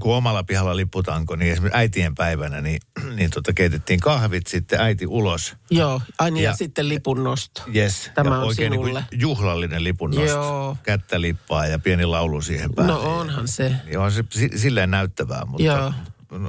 [0.00, 2.80] kun omalla pihalla lipputanko, niin esimerkiksi äitien päivänä, niin,
[3.16, 5.56] niin tota, keitettiin kahvit, sitten äiti ulos.
[5.70, 7.62] joo, aina ja, ja sitten lipun nosto.
[7.76, 8.10] Yes.
[8.14, 9.04] Tämä ja on oikein sinulle.
[9.10, 10.24] Niin juhlallinen lipun nosto.
[10.26, 10.76] Joo.
[10.82, 12.92] Kättä lippaa ja pieni laulu siihen päälle.
[12.92, 13.74] No onhan se.
[13.84, 15.92] Niin on se si- silleen näyttävää, mutta Joo.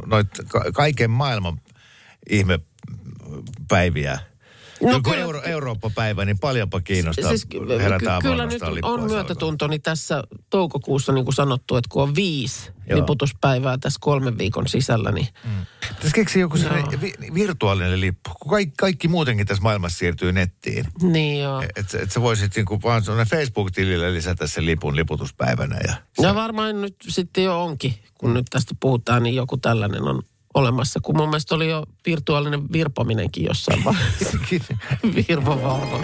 [0.05, 1.61] noit ka- kaiken maailman
[2.29, 4.19] ihmepäiviä.
[4.81, 9.03] No No, kyllä- Euro- Eurooppa-päivä, niin paljonpa kiinnostaa Siis, siis, ky- herätään kyllä nyt on
[9.03, 12.99] myötätuntoni tässä toukokuussa, niin kuin sanottu, että kun on viisi Joo.
[12.99, 15.27] liputuspäivää tässä kolmen viikon sisällä, niin
[15.95, 18.29] Tässä keksii joku sellainen vi- virtuaalinen lippu.
[18.39, 20.85] Kun kaikki, kaikki muutenkin tässä maailmassa siirtyy nettiin.
[21.01, 21.63] niin joo.
[21.75, 25.79] Että et sä voisit niinku vaan sellainen Facebook-tilille lisätä sen lipun liputuspäivänä.
[25.87, 30.21] Ja No varmaan nyt sitten jo onkin, kun nyt tästä puhutaan, niin joku tällainen on
[30.53, 30.99] olemassa.
[31.03, 34.37] Kun mun mielestä oli jo virtuaalinen virpominenkin jossain vaiheessa.
[35.15, 36.01] Virvovalvo.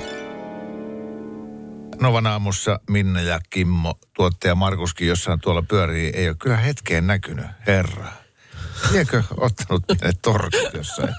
[2.02, 7.46] Novan aamussa Minna ja Kimmo, tuottaja Markuskin jossain tuolla pyörii, ei ole kyllä hetkeen näkynyt,
[7.68, 8.12] herra.
[8.92, 11.16] Liekö ottanut ne torkut jossain?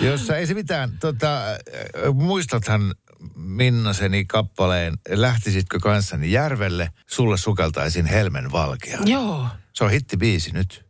[0.00, 1.40] Jossa ei se mitään, tota,
[2.14, 2.94] muistathan
[3.36, 8.98] Minnaseni kappaleen, lähtisitkö kanssani järvelle, sulle sukeltaisin helmen valkea.
[9.04, 9.46] Joo.
[9.72, 10.84] Se on hittibiisi nyt.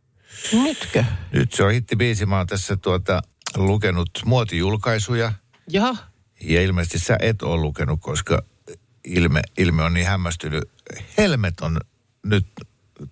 [0.53, 1.03] Nytkö?
[1.31, 3.21] Nyt se on hittibiisi, mä oon tässä tuota,
[3.55, 5.33] lukenut muotijulkaisuja,
[5.69, 5.97] Jaha.
[6.41, 8.43] ja ilmeisesti sä et ole lukenut, koska
[9.03, 10.63] ilme, ilme on niin hämmästynyt.
[11.17, 11.79] Helmet on
[12.25, 12.45] nyt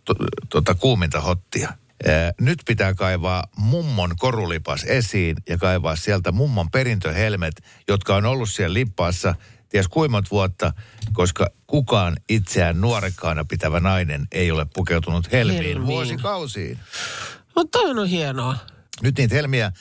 [0.06, 0.16] to,
[0.50, 1.74] tota, kuuminta hottia.
[2.08, 7.54] Ää, nyt pitää kaivaa mummon korulipas esiin ja kaivaa sieltä mummon perintöhelmet,
[7.88, 9.36] jotka on ollut siellä lippaassa
[9.74, 10.74] ties kuimmat vuotta,
[11.14, 15.86] koska kukaan itseään nuorekkaana pitävä nainen ei ole pukeutunut helmiin, Helmiin.
[15.86, 16.80] vuosikausiin.
[17.56, 18.56] No toi on hienoa.
[19.02, 19.72] Nyt niitä helmiä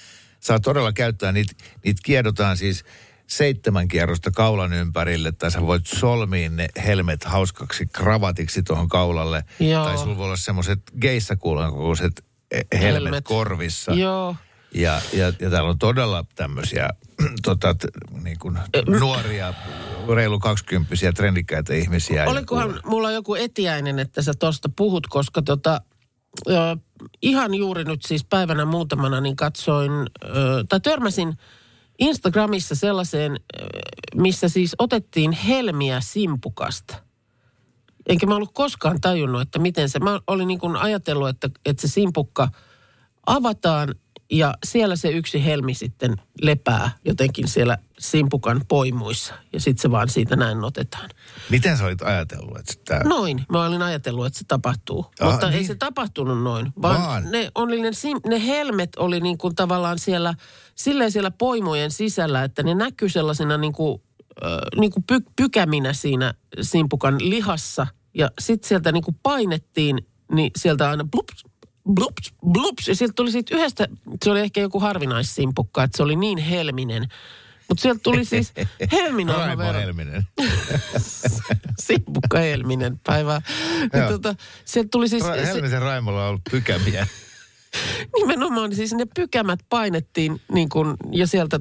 [0.40, 1.32] saa todella käyttää.
[1.32, 1.52] Niitä,
[1.84, 2.84] niitä kiedotaan siis
[3.26, 9.44] seitsemän kierrosta kaulan ympärille, tai sä voit solmia ne helmet hauskaksi kravatiksi tuohon kaulalle.
[9.60, 9.84] Joo.
[9.84, 13.24] Tai sulla voi olla semmoiset geissakuulan kokoiset eh, helmet, Helmet.
[13.24, 13.92] korovissa.
[13.92, 14.36] Joo.
[14.74, 16.88] Ja, ja, ja täällä on todella tämmöisiä
[17.44, 17.76] tota,
[18.22, 18.58] niin kuin
[19.00, 19.54] nuoria,
[20.14, 22.24] reilu kaksikymppisiä, trendikkäitä ihmisiä.
[22.26, 25.80] Olikohan mulla joku etiäinen, että sä tosta puhut, koska tota,
[26.48, 26.76] ö,
[27.22, 31.38] ihan juuri nyt siis päivänä muutamana niin katsoin, ö, tai törmäsin
[31.98, 33.66] Instagramissa sellaiseen, ö,
[34.14, 36.94] missä siis otettiin helmiä simpukasta.
[38.08, 41.82] Enkä mä ollut koskaan tajunnut, että miten se, mä olin niin kuin ajatellut, että, että
[41.82, 42.48] se simpukka
[43.26, 43.94] avataan
[44.32, 49.34] ja siellä se yksi helmi sitten lepää jotenkin siellä simpukan poimuissa.
[49.52, 51.10] Ja sitten se vaan siitä näin otetaan.
[51.50, 53.00] Miten sä olit ajatellut, että tämä...
[53.04, 55.06] Noin, mä olin ajatellut, että se tapahtuu.
[55.20, 55.66] Ah, Mutta ei niin.
[55.66, 57.30] se tapahtunut noin, vaan, Vaan.
[57.30, 57.90] Ne, oli ne,
[58.26, 60.34] ne helmet oli niin kuin tavallaan siellä,
[60.74, 64.02] silleen siellä poimujen sisällä, että ne näkyy sellaisena niin kuin,
[64.44, 67.86] äh, niin kuin py, pykäminä siinä simpukan lihassa.
[68.14, 69.98] Ja sitten sieltä niin kuin painettiin,
[70.32, 71.44] niin sieltä aina blups,
[71.94, 72.88] blups, blups.
[72.88, 73.88] Ja sieltä tuli siitä yhdestä,
[74.24, 77.08] se oli ehkä joku harvinaissimpukka, että se oli niin helminen.
[77.68, 78.52] Mutta sieltä tuli siis
[78.92, 80.26] helminauha Raimo Helminen.
[81.86, 83.42] Simpukka Helminen päivää.
[83.92, 87.06] Niin tota, sieltä tuli siis, Ra- se, Helmisen Raimolla on ollut pykämiä.
[88.20, 91.60] nimenomaan siis ne pykämät painettiin niin kuin, ja sieltä,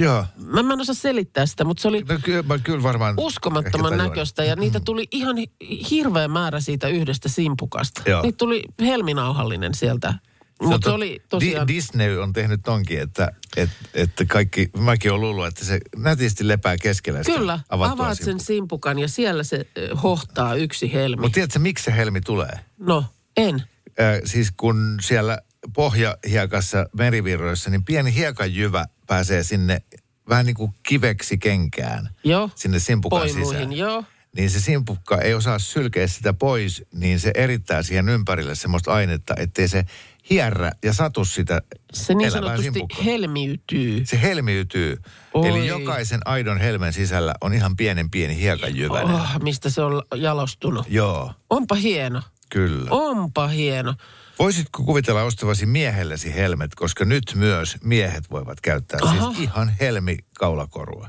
[0.00, 0.24] Joo.
[0.36, 3.14] mä, mä en osaa selittää sitä, mutta se oli No kyllä, mä kyllä varmaan...
[3.18, 5.52] uskomattoman näköistä ja niitä tuli ihan hi-
[5.90, 8.02] hirveä määrä siitä yhdestä simpukasta.
[8.06, 8.22] Joo.
[8.22, 10.14] Niitä tuli helminauhallinen sieltä.
[10.62, 11.68] Mutta se oli tosiaan...
[11.68, 16.48] Di- Disney on tehnyt tonkin, että, että, että kaikki, mäkin olen luullut, että se nätisti
[16.48, 19.66] lepää keskellä Kyllä, avaat sen simpukan ja siellä se
[20.02, 21.20] hohtaa yksi helmi.
[21.20, 22.60] Mutta tiedätkö, miksi se helmi tulee?
[22.78, 23.04] No,
[23.36, 23.62] en.
[24.00, 25.38] Äh, siis kun siellä
[25.74, 29.82] pohjahiekassa merivirroissa, niin pieni hiekanjyvä pääsee sinne
[30.28, 32.10] vähän niin kuin kiveksi kenkään.
[32.24, 32.50] Joo.
[32.54, 33.72] Sinne simpukan Poimuihin, sisään.
[33.72, 34.04] joo.
[34.36, 39.34] Niin se simpukka ei osaa sylkeä sitä pois, niin se erittää siihen ympärille semmoista ainetta,
[39.38, 39.84] ettei se
[40.30, 43.02] hierrä ja satu sitä Se niin sanotusti simpukkaa.
[43.04, 44.06] helmiytyy.
[44.06, 44.96] Se helmiytyy.
[45.34, 45.48] Oi.
[45.48, 49.14] Eli jokaisen aidon helmen sisällä on ihan pienen pieni hiekanjyväinen.
[49.14, 50.86] Oh, mistä se on jalostunut.
[50.88, 52.22] Joo, Onpa hieno.
[52.50, 52.90] kyllä.
[52.90, 53.94] Onpa hieno.
[54.38, 59.32] Voisitko kuvitella ostavasi miehellesi helmet, koska nyt myös miehet voivat käyttää Aha.
[59.32, 61.08] siis ihan helmi kaulakorua.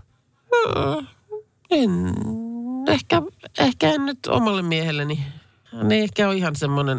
[1.71, 1.91] En,
[2.87, 3.21] ehkä,
[3.59, 5.25] ehkä en nyt omalle miehelleni.
[5.73, 6.97] Hän ei ehkä ole ihan semmoinen...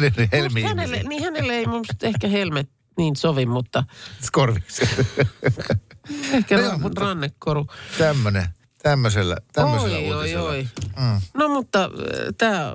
[0.00, 3.84] Musta helmi hänelle, niin hänelle ei mun ehkä helmet niin sovi, mutta
[4.22, 4.88] Skorviksi.
[6.32, 7.66] ehkä No no joo, mutta- rannekoru.
[7.98, 8.46] Tämmönen,
[8.82, 10.48] tämmöisellä, tämmöisellä oi, oi, uutisella.
[10.48, 10.68] oi.
[10.96, 11.20] Mm.
[11.34, 11.90] No mutta
[12.38, 12.72] tämä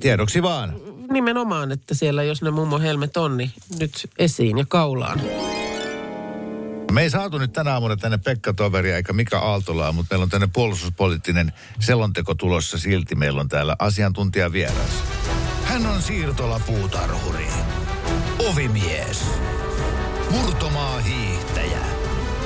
[0.00, 0.74] Tiedoksi vaan.
[1.14, 5.20] Nimenomaan, että siellä jos ne mummo helmet on, niin nyt esiin ja kaulaan.
[6.92, 10.30] Me ei saatu nyt tänä aamuna tänne Pekka Toveria eikä Mika Aaltolaa, mutta meillä on
[10.30, 13.14] tänne puolustuspoliittinen selonteko tulossa silti.
[13.14, 15.02] Meillä on täällä asiantuntija vieras.
[15.64, 17.46] Hän on siirtolapuutarhuri,
[18.50, 19.24] ovimies,
[20.30, 21.80] murtomaa hiihtäjä,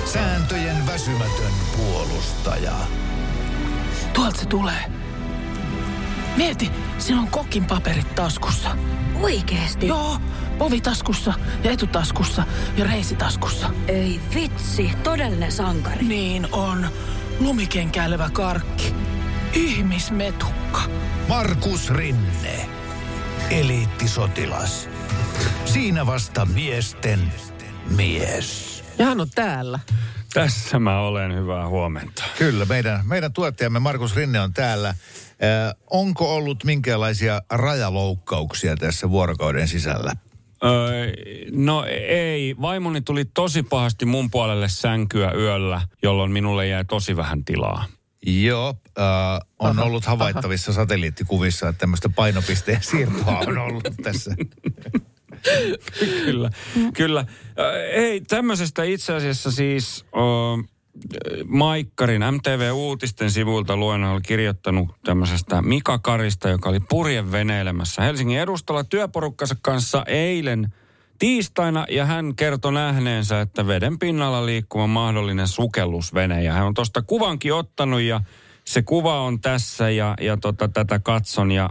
[0.04, 2.74] sääntöjen väsymätön puolustaja.
[4.12, 5.07] Tuolta se tulee.
[6.38, 8.76] Mieti, sillä on kokin paperit taskussa.
[9.14, 9.86] Oikeesti?
[9.86, 10.20] Joo,
[10.60, 12.42] ovi taskussa ja etutaskussa
[12.76, 13.70] ja reisitaskussa.
[13.88, 16.04] Ei vitsi, todellinen sankari.
[16.04, 16.86] Niin on.
[17.40, 18.94] Lumikenkäilevä karkki.
[19.52, 20.80] Ihmismetukka.
[21.28, 22.68] Markus Rinne,
[23.50, 24.88] eliittisotilas.
[25.64, 27.32] Siinä vasta miesten
[27.96, 28.84] mies.
[28.98, 29.78] Ja hän on täällä.
[30.34, 32.24] Tässä mä olen, hyvää huomenta.
[32.38, 34.94] Kyllä, meidän, meidän tuottajamme Markus Rinne on täällä.
[35.42, 40.12] Äh, onko ollut minkälaisia rajaloukkauksia tässä vuorokauden sisällä?
[40.64, 41.12] Öö,
[41.52, 47.44] no ei, vaimoni tuli tosi pahasti mun puolelle sänkyä yöllä, jolloin minulle jäi tosi vähän
[47.44, 47.84] tilaa.
[48.26, 49.04] Joo, äh,
[49.58, 54.34] on ollut havaittavissa satelliittikuvissa, että tämmöistä painopisteen siirtoa on ollut tässä.
[56.24, 56.50] kyllä,
[56.94, 57.24] kyllä.
[57.58, 60.22] Öö, ei, tämmöisestä itse asiassa siis öö,
[61.46, 68.84] Maikkarin MTV Uutisten sivuilta luen oli kirjoittanut tämmöisestä Mika Karista, joka oli purjeveneilemässä Helsingin edustalla
[68.84, 70.72] työporukkansa kanssa eilen
[71.18, 77.02] tiistaina ja hän kertoi nähneensä, että veden pinnalla liikkuva mahdollinen sukellusvene ja hän on tuosta
[77.02, 78.20] kuvankin ottanut ja
[78.64, 81.70] se kuva on tässä ja, ja tota, tätä katson ja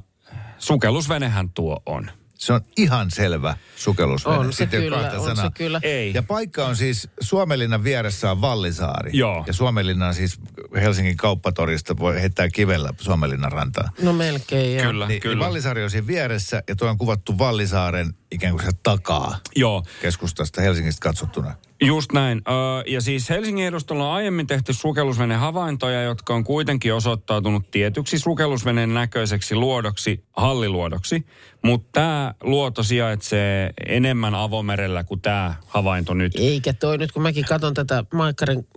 [0.58, 2.12] sukellusvenehän tuo on.
[2.38, 4.38] Se on ihan selvä sukellusvene.
[4.38, 5.52] On se ole kyllä, kahta on se sanaa.
[5.52, 5.80] kyllä.
[5.84, 6.12] Ei.
[6.14, 9.12] Ja paikka on siis, Suomelinnan vieressä on Vallisaari.
[9.14, 9.44] Joo.
[9.48, 10.40] Ja Suomelinnan siis
[10.76, 13.90] Helsingin kauppatorista voi heittää kivellä Suomelinnan rantaan.
[14.02, 14.86] No melkein, joo.
[14.86, 15.36] Kyllä, Niin, kyllä.
[15.36, 19.84] niin Vallisaari on siinä vieressä ja tuo on kuvattu Vallisaaren ikään kuin se takaa Joo,
[20.02, 21.56] keskustasta Helsingistä katsottuna.
[21.82, 22.42] Just näin.
[22.88, 28.94] Ja siis Helsingin edustalla on aiemmin tehty sukellusveneen havaintoja, jotka on kuitenkin osoittautunut tietyksi sukellusveneen
[28.94, 31.26] näköiseksi luodoksi, halliluodoksi.
[31.64, 36.32] Mutta tämä luoto sijaitsee enemmän avomerellä kuin tämä havainto nyt.
[36.36, 38.68] Eikä toi nyt, kun mäkin katson tätä Maikkarin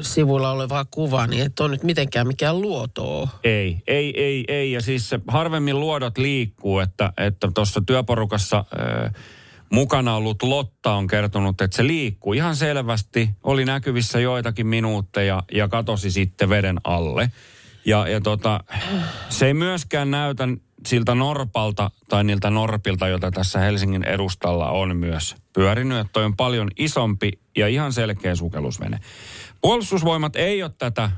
[0.00, 3.28] sivuilla olevaa kuvaa, niin ei toi nyt mitenkään mikään luoto ole.
[3.44, 4.72] Ei, ei, ei, ei.
[4.72, 8.64] Ja siis harvemmin luodot liikkuu, että että tuossa työporukassa...
[8.78, 9.10] Öö,
[9.72, 13.30] mukana ollut Lotta on kertonut, että se liikkuu ihan selvästi.
[13.42, 17.30] Oli näkyvissä joitakin minuutteja ja katosi sitten veden alle.
[17.84, 18.60] Ja, ja tota,
[19.28, 20.48] se ei myöskään näytä
[20.86, 25.98] siltä norpalta tai niiltä norpilta, joita tässä Helsingin edustalla on myös pyörinyt.
[25.98, 29.00] Että toi on paljon isompi ja ihan selkeä sukellusvene.
[29.60, 31.10] Puolustusvoimat ei ole tätä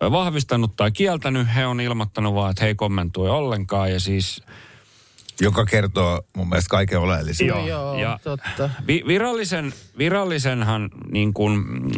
[0.00, 1.46] vahvistanut tai kieltänyt.
[1.54, 3.92] He on ilmoittanut vaan, että he ei kommentoi ollenkaan.
[3.92, 4.42] Ja siis
[5.42, 7.46] Joka kertoo mun mielestä kaiken oleellisen.
[7.46, 8.70] Joo, joo ja- totta.
[8.86, 11.90] Vi- virallisen, virallisenhan niin kuin, mm,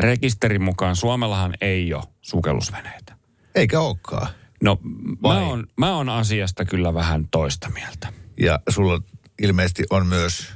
[0.00, 3.14] rekisterin mukaan Suomellahan ei ole sukellusveneitä.
[3.54, 4.26] Eikä olekaan.
[4.62, 4.78] No
[5.22, 5.36] Vai?
[5.40, 8.08] mä oon, mä oon asiasta kyllä vähän toista mieltä.
[8.40, 9.00] Ja sulla
[9.42, 10.52] ilmeisesti on myös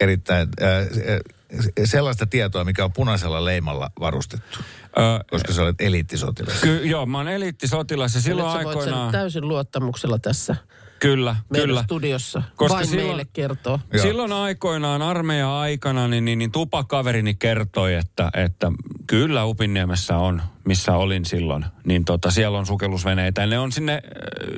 [0.00, 1.18] erittäin äh,
[1.84, 6.60] sellaista tietoa, mikä on punaisella leimalla varustettu, Ö, koska sä olet eliittisotilas.
[6.60, 9.12] ky- joo, mä oon eliittisotilas ja silloin sä voit sen aikoinaan...
[9.12, 10.56] täysin luottamuksella tässä
[11.00, 11.82] Kyllä, meidän kyllä.
[11.82, 13.80] studiossa Koska vain silloin- meille kertoo.
[13.92, 14.02] Joo.
[14.02, 18.72] Silloin aikoinaan armeijan aikana niin, niin, niin tupakaverini kertoi, että, että
[19.06, 23.40] kyllä Upinniemessä on, missä olin silloin, niin tota, siellä on sukellusveneitä.
[23.40, 24.02] Ja ne on sinne,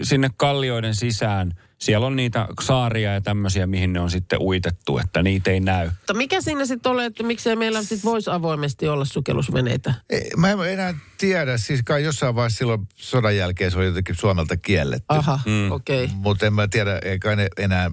[0.02, 1.52] sinne kallioiden sisään.
[1.82, 5.86] Siellä on niitä saaria ja tämmöisiä, mihin ne on sitten uitettu, että niitä ei näy.
[5.86, 9.94] Mutta mikä siinä sitten oli, että miksei meillä sitten voisi avoimesti olla sukellusveneitä?
[10.10, 14.14] Ei, Mä en enää tiedä, siis kai jossain vaiheessa silloin sodan jälkeen se oli jotenkin
[14.14, 15.04] Suomelta kielletty.
[15.08, 15.72] Aha, mm.
[15.72, 16.04] okei.
[16.04, 16.16] Okay.
[16.16, 17.90] Mutta en mä tiedä, ei kai ne enää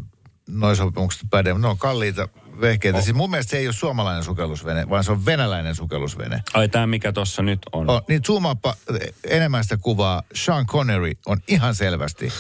[0.50, 1.54] noin sopimukset päde.
[1.54, 2.28] Ne on kalliita
[2.62, 2.98] vehkeitä.
[2.98, 3.04] Oh.
[3.04, 6.44] Siis mun mielestä se ei ole suomalainen sukellusvene, vaan se on venäläinen sukellusvene.
[6.54, 7.90] Ai tämä mikä tuossa nyt on.
[7.90, 8.76] Oh, niin zoomaappa
[9.24, 10.24] enemmän sitä kuvaa.
[10.34, 12.32] Sean Connery on ihan selvästi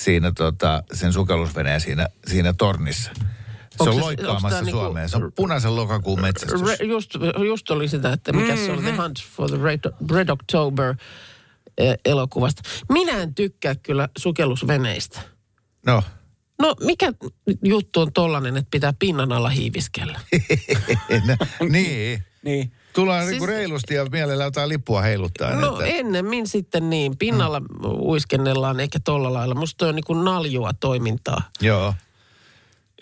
[0.00, 3.10] siinä tota, sen sukellusveneen siinä, siinä tornissa.
[3.82, 5.08] Se on se- loikkaamassa niinku- Suomeen.
[5.08, 6.60] Se on punaisen lokakuun metsästys.
[6.62, 7.10] Re, just,
[7.48, 9.80] just oli sitä, että mikä se on The Hunt for the Red,
[10.12, 10.94] Red October
[11.78, 12.62] eh, elokuvasta.
[12.92, 15.20] Minä en tykkää kyllä sukellusveneistä.
[15.86, 16.02] No,
[16.60, 17.12] No mikä
[17.64, 20.20] juttu on tollanen, että pitää pinnan alla hiiviskellä?
[21.28, 21.36] no
[21.68, 22.24] niin.
[22.42, 22.72] Niin.
[22.92, 23.48] Tullaan Siis- siis...
[23.50, 25.54] reilusti ja mielellä jotain lippua heiluttaa.
[25.54, 25.84] No että...
[25.84, 27.18] ennemmin sitten niin.
[27.18, 29.54] Pinnalla uiskennellaan eikä tolla lailla.
[29.54, 31.42] Musta toi on niin kuin naljua toimintaa.
[31.60, 31.94] Joo.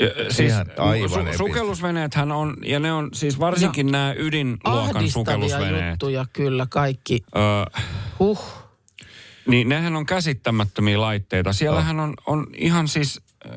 [0.01, 5.11] Ja, Siis Ihan aivan su- sukellusveneethän on, ja ne on siis varsinkin ja nämä ydinluokan
[5.11, 5.91] sukellusveneet.
[5.91, 7.25] juttuja kyllä kaikki.
[7.37, 7.83] Öö,
[8.19, 8.45] Huh.
[9.47, 11.53] Niin nehän on käsittämättömiä laitteita.
[11.53, 13.53] Siellähän on, on ihan siis äh,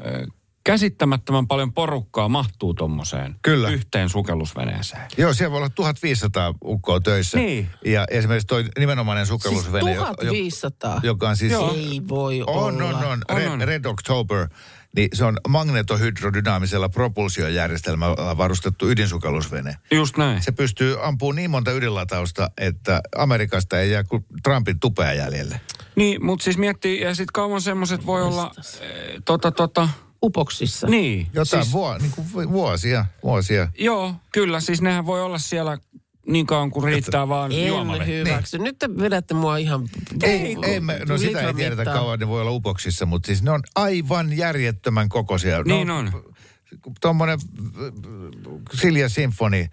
[0.63, 3.69] käsittämättömän paljon porukkaa mahtuu tommoseen Kyllä.
[3.69, 5.02] yhteen sukellusveneeseen.
[5.17, 7.38] Joo, siellä voi olla 1500 ukkoa töissä.
[7.38, 7.69] Niin.
[7.86, 11.00] Ja esimerkiksi toi nimenomainen Siis sukellusvene, jo- jo- 1500.
[11.04, 11.52] joka on siis...
[11.52, 11.74] Joo.
[11.76, 12.97] Ei voi On, olla.
[12.97, 13.21] on, on.
[13.30, 13.62] On, Red, on.
[13.62, 14.47] Red October.
[14.95, 19.78] Niin se on magnetohydrodynaamisella propulsiojärjestelmällä varustettu ydinsukellusvene.
[19.91, 20.41] Just näin.
[20.43, 25.62] Se pystyy ampumaan niin monta ydinlatausta, että Amerikasta ei jää kuin Trumpin tupea jäljelle.
[25.95, 28.65] Niin, mutta siis miettii, ja sitten kauan semmoiset voi olla, äh,
[29.26, 29.89] tota, tota,
[30.23, 30.88] Upoksissa.
[30.88, 31.27] niin.
[31.34, 33.67] Jotain siis, vuo, niin kuin vuosia, vuosia.
[33.77, 35.77] Joo, kyllä, siis nehän voi olla siellä
[36.27, 38.05] niin kauan kuin riittää vaan En juomavettä.
[38.05, 38.57] hyväksy.
[38.57, 39.89] Nyt te vedätte mua ihan...
[40.23, 41.97] Ei, ei me, no sitä ei tiedetä mittaan.
[41.97, 45.63] kauan ne voi olla upoksissa, mutta siis ne on aivan järjettömän kokoisia.
[45.63, 46.12] Niin no, on.
[47.01, 47.39] Tuommoinen
[48.73, 49.69] Silja Symfoni,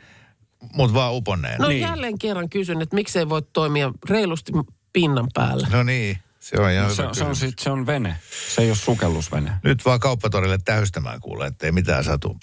[0.75, 1.61] mutta vaan uponneen.
[1.61, 1.81] No Niin.
[1.81, 4.53] jälleen kerran kysyn, että miksei voi toimia reilusti
[4.93, 5.69] pinnan päällä.
[5.73, 8.17] No niin, se on ihan Se, hyvä se, on, sit, se on vene,
[8.55, 9.53] se ei ole sukellusvene.
[9.65, 12.37] Nyt vaan kauppatorille täystämään kuule, ettei mitään satu.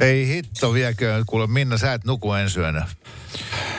[0.00, 2.86] Ei hitto viekö, kuule Minna, sä et nuku ensi yönä.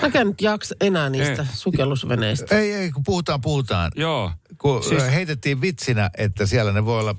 [0.02, 1.48] Mäkään nyt jaksa enää niistä Ei.
[1.54, 2.58] sukellusveneistä.
[2.58, 3.92] Ei, ei, kun puhutaan, puhutaan.
[3.96, 4.32] Joo.
[4.58, 5.14] Kun Siis- siis...
[5.14, 7.16] heitettiin vitsinä, että siellä ne voi olla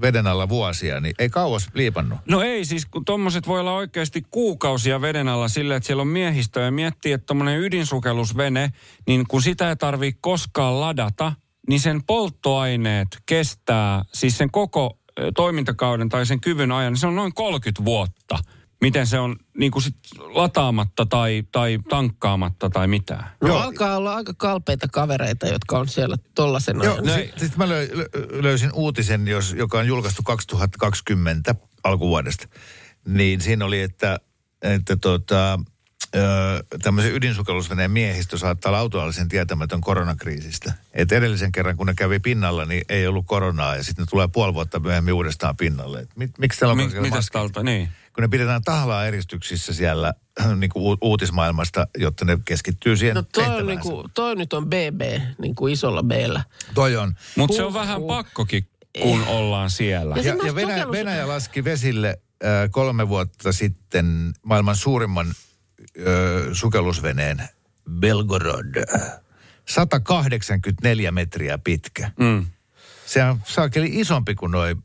[0.00, 2.18] veden alla vuosia, niin ei kauas liipannut.
[2.28, 6.08] No ei siis, kun tommoset voi olla oikeasti kuukausia veden alla sillä, että siellä on
[6.08, 8.72] miehistöä ja miettii, että tommonen ydinsukellusvene,
[9.06, 11.32] niin kun sitä ei tarvii koskaan ladata,
[11.68, 17.06] niin sen polttoaineet kestää, siis sen koko ö, toimintakauden tai sen kyvyn ajan, niin se
[17.06, 18.38] on noin 30 vuotta.
[18.80, 23.30] Miten se on niin kuin sit lataamatta tai, tai tankkaamatta tai mitään.
[23.40, 23.58] No Joo.
[23.58, 27.06] alkaa olla aika kalpeita kavereita, jotka on siellä tollasen Joo, ajan.
[27.06, 32.48] no- sitten sit mä löy, lö- löysin uutisen, jos, joka on julkaistu 2020 alkuvuodesta.
[33.08, 34.20] Niin siinä oli, että,
[34.62, 35.58] että tota,
[36.16, 36.20] ö,
[36.82, 40.72] tämmöisen ydinsukellusveneen miehistö saattaa olla autuaalisen tietämätön koronakriisistä.
[40.92, 44.28] Et edellisen kerran, kun ne kävi pinnalla, niin ei ollut koronaa ja sitten ne tulee
[44.28, 46.00] puoli vuotta myöhemmin uudestaan pinnalle.
[46.00, 47.30] Et mit, miksi täällä on Mi- mitäs
[47.62, 47.88] niin.
[48.14, 50.14] Kun ne pidetään tahlaa eristyksissä siellä
[50.56, 53.88] niin kuin uutismaailmasta, jotta ne keskittyy siihen No toi, on tehtäväänsä.
[53.88, 55.00] niinku, toi nyt on BB,
[55.38, 56.44] niin kuin isolla Bllä.
[56.74, 57.14] Toi on.
[57.36, 58.68] Mutta se on vähän pakkokin,
[59.02, 60.16] kun ollaan siellä.
[60.16, 62.08] Ja Ja, ja Venäjä, Venäjä laski vesille
[62.44, 66.04] äh, kolme vuotta sitten maailman suurimman äh,
[66.52, 67.42] sukellusveneen
[68.00, 68.74] Belgorod.
[69.68, 72.10] 184 metriä pitkä.
[72.18, 72.46] Mm.
[73.10, 74.76] Sehän on saakeli isompi kuin noi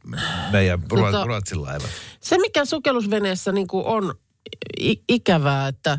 [0.51, 1.89] meidän Tota- Ruo- Ruotsin laivat.
[2.21, 4.15] Se, mikä sukellusveneessä niin kuin on
[4.81, 5.97] i- ikävää, että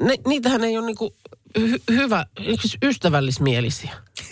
[0.00, 1.10] ne, niitähän ei ole niin kuin
[1.58, 2.26] hy- hyvä,
[2.60, 3.90] siis ystävällismielisiä.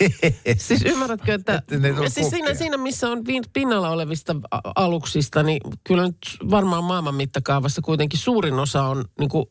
[0.57, 1.61] siis ymmärrätkö, että
[1.95, 4.35] tule siis siinä, siinä, missä on pin- pinnalla olevista
[4.75, 6.17] aluksista, niin kyllä nyt
[6.51, 9.45] varmaan maailman mittakaavassa kuitenkin suurin osa on niin kuin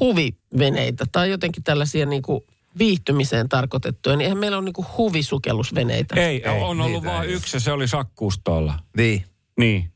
[0.00, 2.40] huviveneitä tai jotenkin tällaisia niin kuin
[2.78, 4.16] viihtymiseen tarkoitettuja.
[4.16, 6.14] Niin eihän meillä ole niin kuin huvisukellusveneitä.
[6.14, 8.74] Ei, Ei, on ollut vain yksi ja se oli sakkuustolla.
[8.96, 9.24] Niin.
[9.58, 9.92] Niin.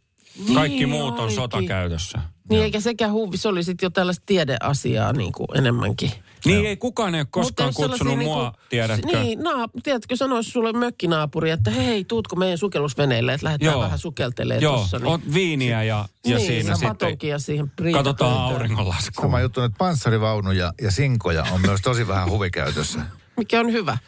[0.55, 2.19] Kaikki Niin muut on sotakäytössä.
[2.51, 6.11] Niin eikä sekään huvi, se oli sitten jo tällaista tiedeasiaa niin kuin enemmänkin.
[6.45, 9.21] Niin ei kukaan ei ole koskaan kutsunut niinku- mua, tiedätkö?
[9.21, 13.83] Niin, naap, tiedätkö, sanoisi sulle mökkinaapuri, että hei, tuutko meidän sukellusveneelle, että lähdetään Joo.
[13.83, 15.01] vähän sukeltelee Joo, tuossa.
[15.05, 19.23] on viiniä ja, ja niin, siinä ja sitten patonkia siihen katsotaan auringonlaskua.
[19.23, 23.01] Sama juttu, että panssarivaunuja ja sinkoja on myös tosi vähän huvikäytössä.
[23.37, 23.99] Mikä on hyvä.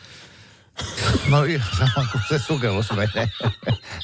[1.29, 3.09] No ihan sama kuin se sukellusvene.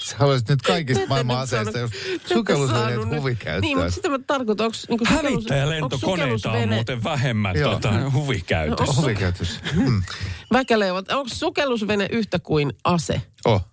[0.04, 1.90] Sä haluaisit nyt kaikista maailman aseista, jos
[2.26, 3.60] sukellusveneet huvikäyttöön.
[3.60, 7.72] Niin, mutta sitä mä tarkoitan, onko niinku Hävittäjälentokoneita on muuten vähemmän Joo.
[7.72, 8.90] tota, huvikäytössä.
[8.90, 9.60] Onko- Huvikäytössä.
[9.74, 10.02] Hmm.
[10.52, 13.22] Väkäleuvat, onko sukellusvene yhtä kuin ase?
[13.44, 13.66] Oh.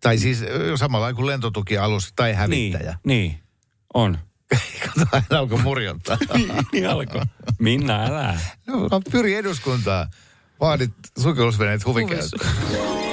[0.00, 0.44] Tai siis
[0.76, 2.98] samalla kuin lentotukialus tai hävittäjä.
[3.04, 3.38] Niin, niin,
[3.94, 4.18] on.
[4.84, 6.18] Kato, aina alkoi murjottaa.
[6.72, 7.22] Niin alkoi.
[7.58, 8.38] Minna, älä.
[8.66, 10.08] no, pyri eduskuntaan.
[10.60, 12.50] Vaadit sukellusveneet huvikäyttöön.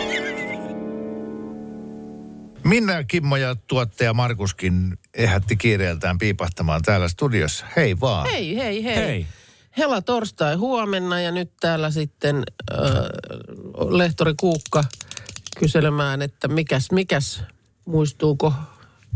[2.63, 7.65] Minna ja Kimmo ja tuottaja Markuskin ehätti kiireeltään piipahtamaan täällä studiossa.
[7.75, 8.29] Hei vaan.
[8.29, 8.95] Hei, hei, hei.
[8.95, 9.27] Hei.
[9.77, 12.79] Hela torstai huomenna ja nyt täällä sitten äh,
[13.89, 14.83] lehtori Kuukka
[15.59, 17.43] kyselemään, että mikäs, mikäs
[17.85, 18.53] muistuuko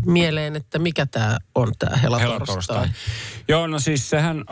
[0.06, 2.56] mieleen, että mikä tämä on tämä Hela, Helatorstai.
[2.56, 2.90] torstai.
[3.48, 4.44] Joo, no siis sehän,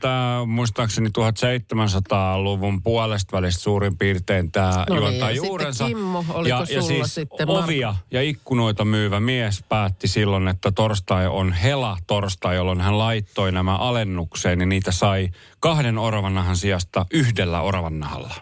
[0.00, 5.86] tämä muistaakseni 1700-luvun puolesta välistä suurin piirtein tämä No niin, juontaa ja sitten juurensa.
[5.86, 10.72] Kimmo, oliko ja, ja sulla siis sitten ovia ja ikkunoita myyvä mies päätti silloin, että
[10.72, 15.28] torstai on hela-torstai, jolloin hän laittoi nämä alennukseen, niin niitä sai
[15.60, 18.34] kahden oravannahan sijasta yhdellä oravannahalla.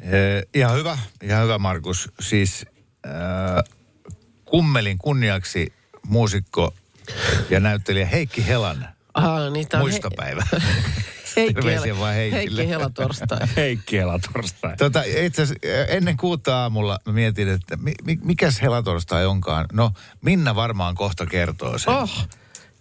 [0.00, 2.10] Eh, ihan hyvä, ihan hyvä Markus.
[2.20, 2.66] Siis
[3.06, 3.74] äh,
[4.54, 5.72] kummelin kunniaksi
[6.06, 6.74] muusikko
[7.50, 10.46] ja näyttelijä Heikki Helan Aha, niin tää on muistopäivä.
[11.36, 12.60] Heikki, Terveisiä vaan Heikille.
[12.60, 13.38] Heikki Hela torstai.
[13.56, 14.76] Heikki hela-torstai.
[14.76, 15.46] Tota, itse
[15.88, 19.66] ennen kuutta aamulla mä mietin, että mi, mi, mikäs helatorstai onkaan.
[19.72, 19.90] No,
[20.22, 21.94] Minna varmaan kohta kertoo sen.
[21.94, 22.28] Oh,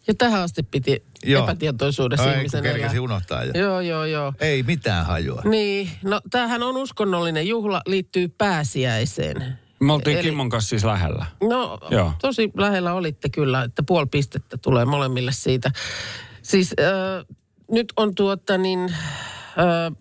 [0.08, 1.44] ja tähän asti piti Joo.
[1.44, 3.02] epätietoisuudessa Ai, ihmisen elää.
[3.02, 3.52] unohtaa jo.
[3.54, 4.34] Joo, joo, joo.
[4.40, 5.42] Ei mitään hajua.
[5.46, 9.63] Niin, no tämähän on uskonnollinen juhla, liittyy pääsiäiseen.
[9.86, 11.26] Me oltiin Eli- Kimmon kanssa siis lähellä.
[11.42, 12.14] No, Joo.
[12.22, 15.72] tosi lähellä olitte kyllä, että puoli pistettä tulee molemmille siitä.
[16.42, 17.26] Siis äh,
[17.72, 19.98] nyt on tuota niin, äh,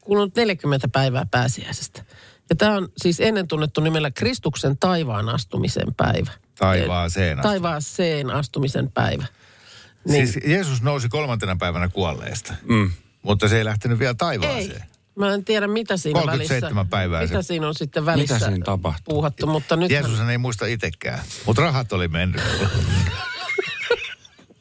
[0.00, 2.04] kulunut 40 päivää pääsiäisestä.
[2.50, 6.30] Ja tämä on siis ennen tunnettu nimellä Kristuksen taivaan astumisen päivä.
[6.58, 7.48] Taivaaseen asti.
[7.48, 9.26] Taivaaseen astumisen päivä.
[10.08, 10.26] Niin.
[10.26, 12.54] Siis Jeesus nousi kolmantena päivänä kuolleesta.
[12.62, 12.90] Mm.
[13.22, 14.14] Mutta se ei lähtenyt vielä
[14.48, 14.91] Ei.
[15.14, 16.90] Mä en tiedä, mitä siinä 37 välissä...
[16.90, 19.14] päivää Mitä se- siinä on sitten välissä Mitä siinä tapahtuu?
[19.14, 21.18] puuhattu, mutta nyt Jeesus ei muista itsekään.
[21.46, 22.42] Mutta rahat oli mennyt.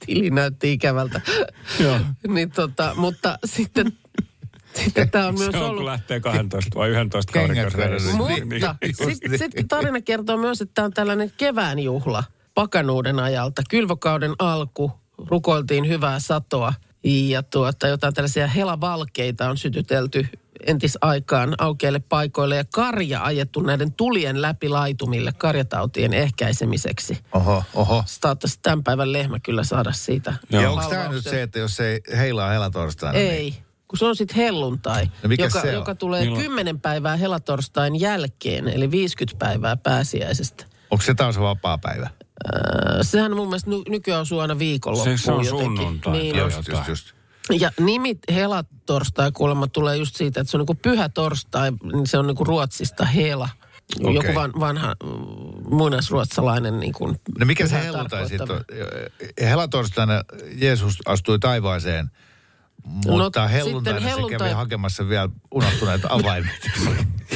[0.06, 1.22] tili näytti ikävältä.
[1.80, 2.00] Joo.
[2.28, 3.92] niin tota, mutta sitten,
[4.76, 5.86] sitten tämä on myös Se on, kun ollut...
[5.86, 7.58] lähtee 12 vai 11 kauden.
[8.18, 9.40] Mutta Niin, sitten niin.
[9.40, 13.62] sit tarina kertoo myös, että tämä on tällainen kevään juhla pakanuuden ajalta.
[13.70, 14.92] Kylvokauden alku,
[15.30, 20.28] rukoiltiin hyvää satoa ja tuota, jotain tällaisia helavalkeita on sytytelty
[20.68, 27.18] entisaikaan aukeille paikoille ja karja ajettu näiden tulien läpi laitumille karjatautien ehkäisemiseksi.
[27.34, 28.04] Oho, oho.
[28.06, 30.34] Saattaisi tämän päivän lehmä kyllä saada siitä.
[30.50, 33.20] Ja onko tämä nyt se, että jos ei heilaa helatorstaina?
[33.20, 33.56] Niin Ei,
[33.88, 35.74] kun se on sitten helluntai, No mikä joka, se on?
[35.74, 36.44] joka tulee Milloin?
[36.44, 40.66] 10 päivää helatorstain jälkeen, eli 50 päivää pääsiäisestä.
[40.92, 42.10] onko se taas vapaa päivä?
[42.56, 45.78] Öö, sehän mun mielestä ny- nykyään osuu aina viikonloppuun Se- se on jotenkin.
[45.78, 46.14] sunnuntai.
[46.14, 46.68] Niin, Joo, just.
[46.68, 47.14] just, just.
[47.50, 52.18] Ja nimi helatorstai kuulemma tulee just siitä, että se on niinku pyhä torstai, niin se
[52.18, 53.50] on niinku ruotsista hela.
[54.00, 54.16] Okei.
[54.16, 54.96] Joku van, vanha
[55.70, 58.64] muinaisruotsalainen niin kuin No mikä se helluntai sitten on?
[59.42, 60.24] Helatorstaina
[60.56, 62.12] Jeesus astui taivaaseen,
[62.86, 66.70] mutta No, helluntaina sitten se kävi helluntai- hakemassa vielä unohtuneet avaimet.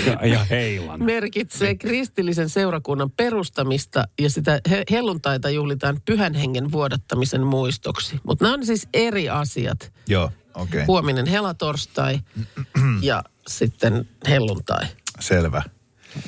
[0.05, 1.03] Ja, ja heilan.
[1.03, 8.19] merkitsee kristillisen seurakunnan perustamista ja sitä he- helluntaita juhlitaan pyhän hengen vuodattamisen muistoksi.
[8.23, 9.93] Mutta nämä on siis eri asiat.
[10.07, 10.63] Joo, okei.
[10.63, 10.85] Okay.
[10.85, 12.19] Huominen helatorstai
[13.01, 14.85] ja sitten helluntai.
[15.19, 15.61] Selvä.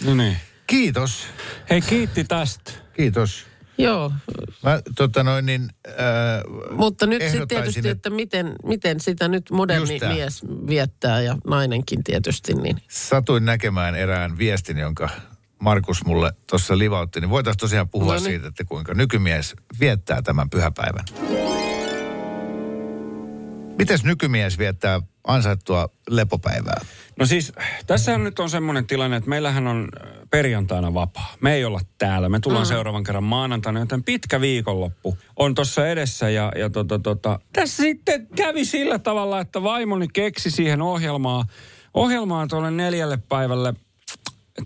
[0.05, 0.38] No niin.
[0.68, 1.24] Kiitos.
[1.70, 2.72] Hei, kiitti tästä.
[2.97, 3.45] Kiitos.
[3.78, 4.11] Joo,
[4.63, 5.69] Mä tota noin niin...
[5.88, 5.95] Äh,
[6.71, 12.53] mutta nyt sitten tietysti, että miten, miten sitä nyt moderni mies viettää ja nainenkin tietysti,
[12.53, 15.09] niin Satuin näkemään erään viestin, jonka
[15.59, 18.23] Markus mulle tuossa livautti, niin voitaisiin tosiaan puhua No niin.
[18.25, 21.05] siitä, että kuinka nykymies viettää tämän pyhäpäivän.
[23.78, 26.82] Mites nykymies viettää ansaittua lepopäivää?
[27.19, 27.53] No siis,
[27.88, 31.34] tässä nyt on semmoinen tilanne, että meillähän on äh, perjantaina vapaa.
[31.41, 32.30] Me ei olla täällä.
[32.30, 32.69] Me tullaan mm.
[32.69, 36.30] seuraavan kerran maanantaina, joten pitkä viikonloppu on tuossa edessä.
[36.30, 41.45] Ja, ja tota, tota, tässä sitten kävi sillä tavalla, että vaimoni keksi siihen ohjelmaa,
[41.93, 43.73] ohjelmaan tuolle neljälle päivälle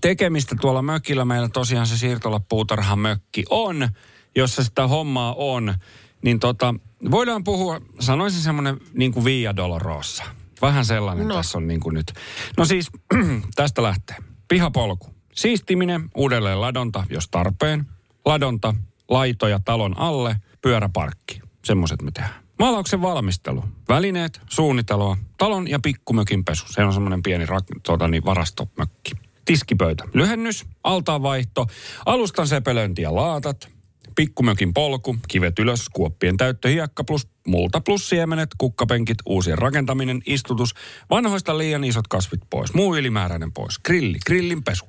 [0.02, 1.26] tekemistä tuolla mökillä.
[1.26, 3.90] Meillä tosiaan se siirtolapuutarhan mökki on,
[4.36, 5.76] jossa sitä hommaa on.
[6.22, 6.76] Niin tota,
[7.12, 10.24] voidaan puhua, sanoisin semmoinen niin kuin Via Dolorosa.
[10.62, 11.36] Vähän sellainen no.
[11.36, 12.14] tässä on niin kuin nyt.
[12.58, 12.92] No siis,
[13.56, 14.16] tästä lähtee.
[14.48, 15.08] Pihapolku.
[15.36, 17.86] Siistiminen, uudelleen ladonta, jos tarpeen.
[18.26, 18.76] Ladonta,
[19.10, 21.42] laitoja talon alle, pyöräparkki.
[21.66, 22.42] Semmoiset me tehdään.
[22.60, 23.64] Maalauksen valmistelu.
[23.90, 26.66] Välineet, suunnitelua, talon ja pikkumökin pesu.
[26.70, 29.12] Se on semmoinen pieni rak- tuota, niin varastomökki.
[29.46, 30.04] Tiskipöytä.
[30.14, 31.68] Lyhennys, altaanvaihto,
[32.06, 33.70] alustan sepelöinti ja laatat,
[34.16, 40.74] pikkumökin polku, kivet ylös, kuoppien täyttö, hiekka plus multa plus siemenet, kukkapenkit, uusien rakentaminen, istutus,
[41.10, 44.86] vanhoista liian isot kasvit pois, muu ylimääräinen pois, grilli, grillin pesu,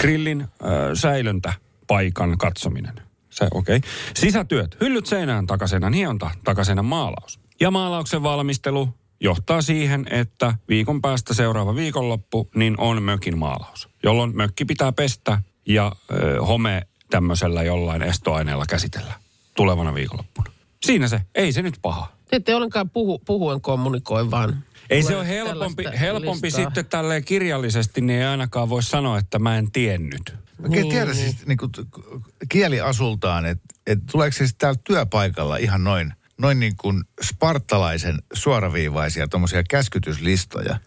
[0.00, 0.48] grillin äh,
[0.94, 1.52] säilöntä,
[1.86, 2.94] paikan katsominen.
[3.30, 3.76] Se, okei.
[3.76, 3.90] Okay.
[4.14, 7.40] Sisätyöt, hyllyt seinään, takaseinän hionta, takaseinän maalaus.
[7.60, 8.88] Ja maalauksen valmistelu
[9.20, 15.42] johtaa siihen, että viikon päästä seuraava viikonloppu, niin on mökin maalaus, jolloin mökki pitää pestä
[15.66, 19.14] ja ö, home tämmöisellä jollain estoaineella käsitellä
[19.54, 20.52] tulevana viikonloppuna.
[20.82, 22.12] Siinä se, ei se nyt paha.
[22.30, 24.64] Te ette ollenkaan puhu, puhuen kommunikoi, vaan...
[24.90, 26.64] Ei se ole helpompi, helpompi listaa.
[26.64, 30.34] sitten tälleen kirjallisesti, niin ei ainakaan voi sanoa, että mä en tiennyt.
[30.58, 31.70] Mä en tiedä siis niin kuin,
[32.48, 39.28] kieliasultaan, että et tuleeko se siis täällä työpaikalla ihan noin, noin niin kuin spartalaisen suoraviivaisia
[39.28, 40.78] tuommoisia käskytyslistoja.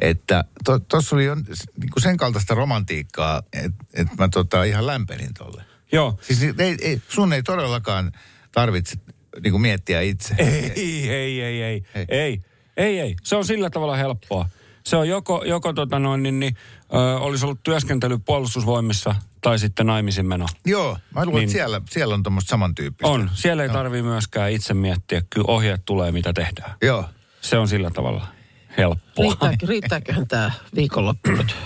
[0.00, 4.86] Että tuossa to, oli jo niin kuin sen kaltaista romantiikkaa, että et mä tota ihan
[4.86, 5.64] lämpenin tolle.
[5.92, 6.18] Joo.
[6.22, 8.12] Siis ei, ei, sun ei todellakaan
[8.52, 8.96] tarvitse
[9.42, 10.34] niin kuin miettiä itse.
[10.38, 12.42] Ei, ei, ei, ei, ei, ei,
[12.76, 13.16] ei, ei.
[13.22, 14.48] Se on sillä tavalla helppoa.
[14.84, 16.56] Se on joko, joko tota noin, niin, niin,
[16.94, 20.46] ö, olisi ollut työskentely puolustusvoimissa tai sitten naimisiin meno.
[20.66, 21.44] Joo, mä luulen, Niin.
[21.44, 23.12] että siellä, siellä on tuommoista samantyyppistä.
[23.12, 23.30] On.
[23.34, 25.22] Siellä ei tarvii myöskään itse miettiä.
[25.30, 26.74] Kyllä ohjeet tulee, mitä tehdään.
[26.82, 27.04] Joo.
[27.40, 28.26] Se on sillä tavalla
[28.78, 29.24] helppoa.
[29.24, 31.56] Riittääkö, riittääköhän tämä viikonloppu nyt?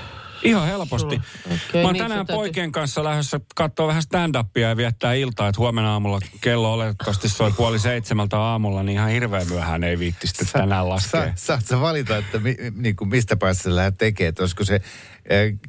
[0.43, 1.21] Ihan helposti.
[1.47, 5.61] Okei, Mä oon niin tänään poikien kanssa lähdössä katsoa vähän stand-upia ja viettää iltaa, että
[5.61, 10.49] huomenna aamulla kello oletettavasti soi puoli seitsemältä aamulla, niin ihan hirveän myöhään ei viitti sitten
[10.53, 11.27] tänään laskea.
[11.27, 14.65] Sa, saat sä valita, että mi, niin kuin mistä päästä sä lähdet tekemään, että olisiko
[14.65, 14.81] se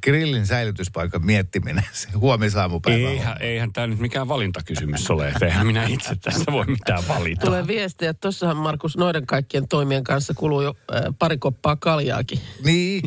[0.03, 3.09] grillin säilytyspaikan miettiminen se huomisaamupäivä.
[3.09, 7.45] Eihän, eihän tämä nyt mikään valintakysymys ole, että eihän minä itse tästä voi mitään valita.
[7.45, 12.39] Tulee viestiä, että tossahan Markus noiden kaikkien toimien kanssa kuluu jo äh, pari koppaa kaljaakin.
[12.63, 13.01] Niin,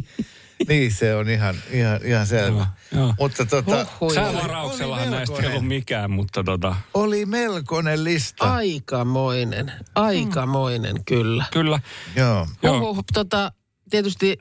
[0.68, 2.66] niin se on ihan, ihan, ihan selvä.
[2.94, 3.14] joo.
[3.18, 4.14] Mutta tota, Huhhui.
[4.14, 8.54] Säävarauksellahan näistä ei ollut mikään, mutta tota, oli melkoinen lista.
[8.54, 11.44] Aikamoinen, aikamoinen kyllä.
[11.52, 11.80] kyllä.
[12.16, 12.46] Joo.
[12.62, 12.78] Joo.
[12.78, 13.52] Uhuh, tota,
[13.94, 14.38] tietysti,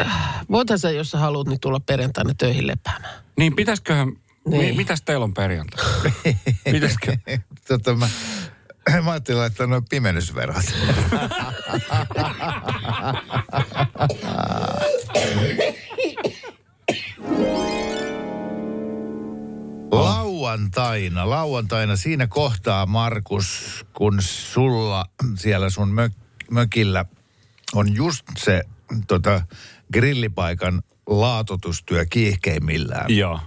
[0.00, 3.14] äh, voithan sä, jos sä haluat, niin tulla perjantaina töihin lepäämään.
[3.38, 4.12] Niin pitäisiköhän,
[4.48, 4.64] Niin.
[4.64, 5.84] mi, mitäs teillä on perjantai?
[6.72, 7.16] Pitäisikö?
[7.68, 8.08] tota, mä,
[9.04, 10.74] mä ajattelin laittaa noin pimennysverrat.
[19.92, 25.04] Lauantaina, lauantaina siinä kohtaa, Markus, kun sulla
[25.36, 26.12] siellä sun mök,
[26.50, 27.04] mökillä
[27.74, 28.62] on just se
[29.06, 29.42] tota,
[29.92, 33.40] grillipaikan laatotustyö kiihkeimmillään Joo.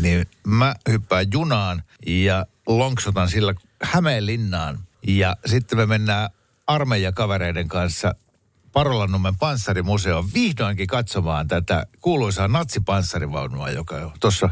[0.00, 4.78] niin mä hyppään junaan ja lonksotan sillä Hämeenlinnaan.
[5.06, 6.30] Ja sitten me mennään
[6.66, 8.14] armeijakavereiden kanssa
[8.72, 14.50] Parolanummen panssarimuseoon vihdoinkin katsomaan tätä kuuluisaa natsipanssarivaunua, joka tuossa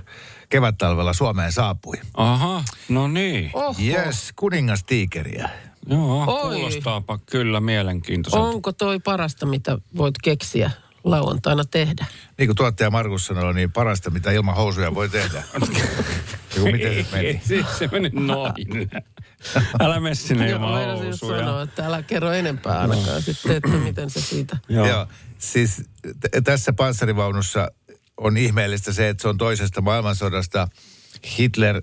[0.49, 1.97] kevättalvella Suomeen saapui.
[2.14, 3.53] Aha, no niin.
[3.86, 5.51] Yes, kuningastiikeriä.
[5.87, 6.55] Joo, Oi.
[6.57, 8.45] kuulostaapa kyllä mielenkiintoiselta.
[8.45, 10.70] onko toi parasta, mitä voit keksiä
[11.05, 12.07] lauantaina tehdä?
[12.39, 15.43] Niin kuin tuottaja Markus sanoi, niin parasta, mitä ilman housuja voi tehdä.
[16.57, 17.26] Joku, miten se meni?
[17.26, 18.53] Ei, se, se meni noin.
[19.81, 21.39] Älä mene sinne Joo, ilman housuja.
[21.39, 24.57] sanoa, että älä kerro enempää ainakaan sitten, että miten se siitä...
[24.68, 24.87] Joo.
[24.87, 25.07] Joo.
[25.39, 25.76] Siis
[26.20, 27.70] t- tässä panssarivaunussa
[28.16, 30.68] on ihmeellistä se, että se on toisesta maailmansodasta.
[31.39, 31.83] Hitler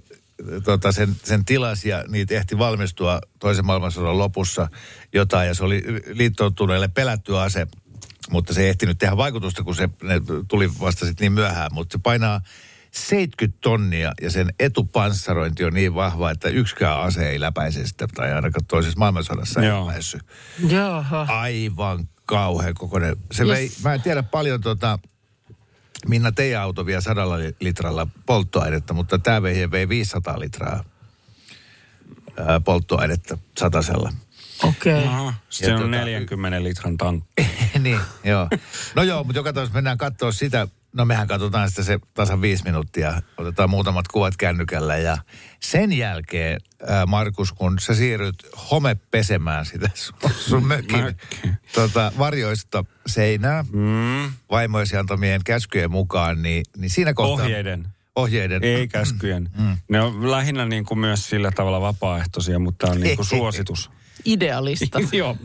[0.64, 4.68] tota, sen, sen tilasi ja niitä ehti valmistua toisen maailmansodan lopussa
[5.14, 5.48] jotain.
[5.48, 7.68] Ja se oli liittoutuneille pelätty ase,
[8.32, 11.70] mutta se ei ehtinyt tehdä vaikutusta, kun se ne tuli vasta sitten niin myöhään.
[11.74, 12.42] Mutta se painaa
[12.92, 18.34] 70 tonnia ja sen etupanssarointi on niin vahva, että yksikään ase ei läpäise sitä, tai
[18.34, 19.88] ainakaan toisessa maailmansodassa ei Joo.
[19.88, 20.22] läpäissyt
[20.70, 21.26] Jaha.
[21.30, 23.16] aivan kauhean kokoinen.
[23.32, 23.58] Se Yes.
[23.58, 25.00] vei, mä en tiedä paljon tota,
[26.08, 30.84] Minna, teidän auto vie sadalla li- litralla polttoainetta, mutta tämä vehje vei 500 litraa
[32.38, 34.14] ää, polttoainetta satasella.
[34.64, 34.94] Okei.
[34.94, 35.08] Okay.
[35.08, 37.48] Aha, se on tota- 40 litran tankki.
[37.80, 38.48] niin, joo.
[38.96, 40.68] No joo, mutta joka tapauksessa mennään katsoa sitä.
[40.94, 43.22] No mehän katsotaan sitä se tasan viisi minuuttia.
[43.38, 45.18] Otetaan muutamat kuvat kännykällä ja
[45.60, 48.36] sen jälkeen, ää, Markus, kun sä siirryt
[48.72, 51.16] homepesemään sitä sun, sun mökin
[51.74, 54.32] tota, varjoista seinää Mm.
[54.52, 57.46] vaimoisi antamien käskyjen mukaan, niin, niin siinä kohtaa...
[57.46, 57.88] Ohjeiden.
[58.16, 58.64] Ohjeiden.
[58.64, 59.50] Ei käskyjen.
[59.58, 59.78] Mm.
[59.90, 63.92] Ne on lähinnä niin kuin myös sillä tavalla vapaaehtoisia, mutta on niin kuin suositus.
[64.26, 65.00] Idealista.
[65.12, 65.38] Joo.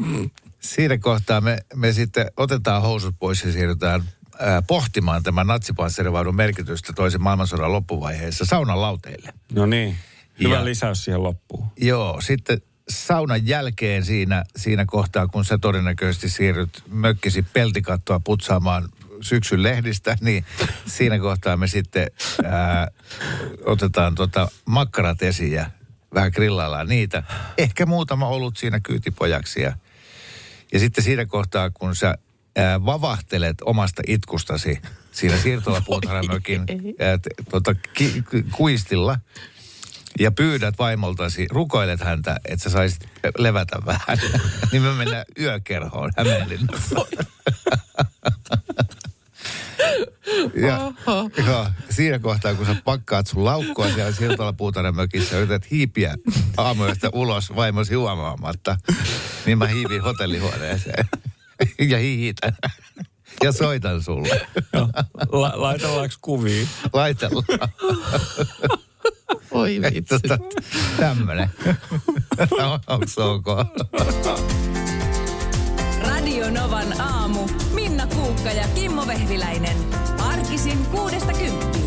[0.60, 4.06] Siinä kohtaa me, me sitten otetaan housut pois ja siirrytään ää,
[4.66, 9.32] pohtimaan tämän natsipanssarivaunun merkitystä toisen maailmansodan loppuvaiheessa saunan lauteille.
[9.52, 9.96] No niin.
[10.42, 11.66] Hyvä Ja- lisäys siihen loppuun.
[11.76, 18.88] Joo, sitten saunan jälkeen siinä, siinä kohtaa, kun sä todennäköisesti siirryt mökkisi peltikattoa putsaamaan
[19.20, 20.44] syksyn lehdistä, niin
[20.86, 22.06] siinä kohtaa me sitten
[22.44, 22.88] ää,
[23.64, 25.70] otetaan tota makkarat esiin ja
[26.14, 27.22] vähän grillaillaan niitä.
[27.58, 29.72] Ehkä muutama olut siinä kyytipojaksi ja,
[30.72, 32.18] ja sitten siinä kohtaa, kun sä
[32.56, 34.82] ää, vavahtelet omasta itkustasi
[35.12, 36.60] siinä siirtolapuutarhamökin
[37.00, 39.18] ää, t- tota, ki, kuistilla,
[40.18, 44.18] ja pyydät vaimoltasi, rukoilet häntä, että sä saisit levätä vähän,
[44.72, 46.96] niin me mennään yökerhoon Hämeenlinnassa.
[50.66, 50.92] ja,
[51.46, 56.16] ja, siinä kohtaa, kun sä pakkaat sun laukkua siellä Siltala puutarhan mökissä, yrität hiipiä
[56.56, 58.76] aamuyöstä ulos vaimosi huomaamatta,
[59.46, 61.08] niin mä hiivin hotellihuoneeseen
[61.90, 62.56] ja hiihitän
[63.42, 64.46] ja soitan sulle.
[65.32, 66.66] La- laitellaanko kuvia?
[66.92, 67.44] Laitellaan.
[69.50, 70.18] Oi vitsi.
[70.18, 70.38] Tota,
[70.96, 71.50] tämmönen.
[72.86, 73.46] Onko se ok?
[76.08, 77.48] Radio Novan aamu.
[77.74, 79.76] Minna Kuukka ja Kimmo Vehviläinen.
[80.18, 81.81] Arkisin kuudesta kymppiin.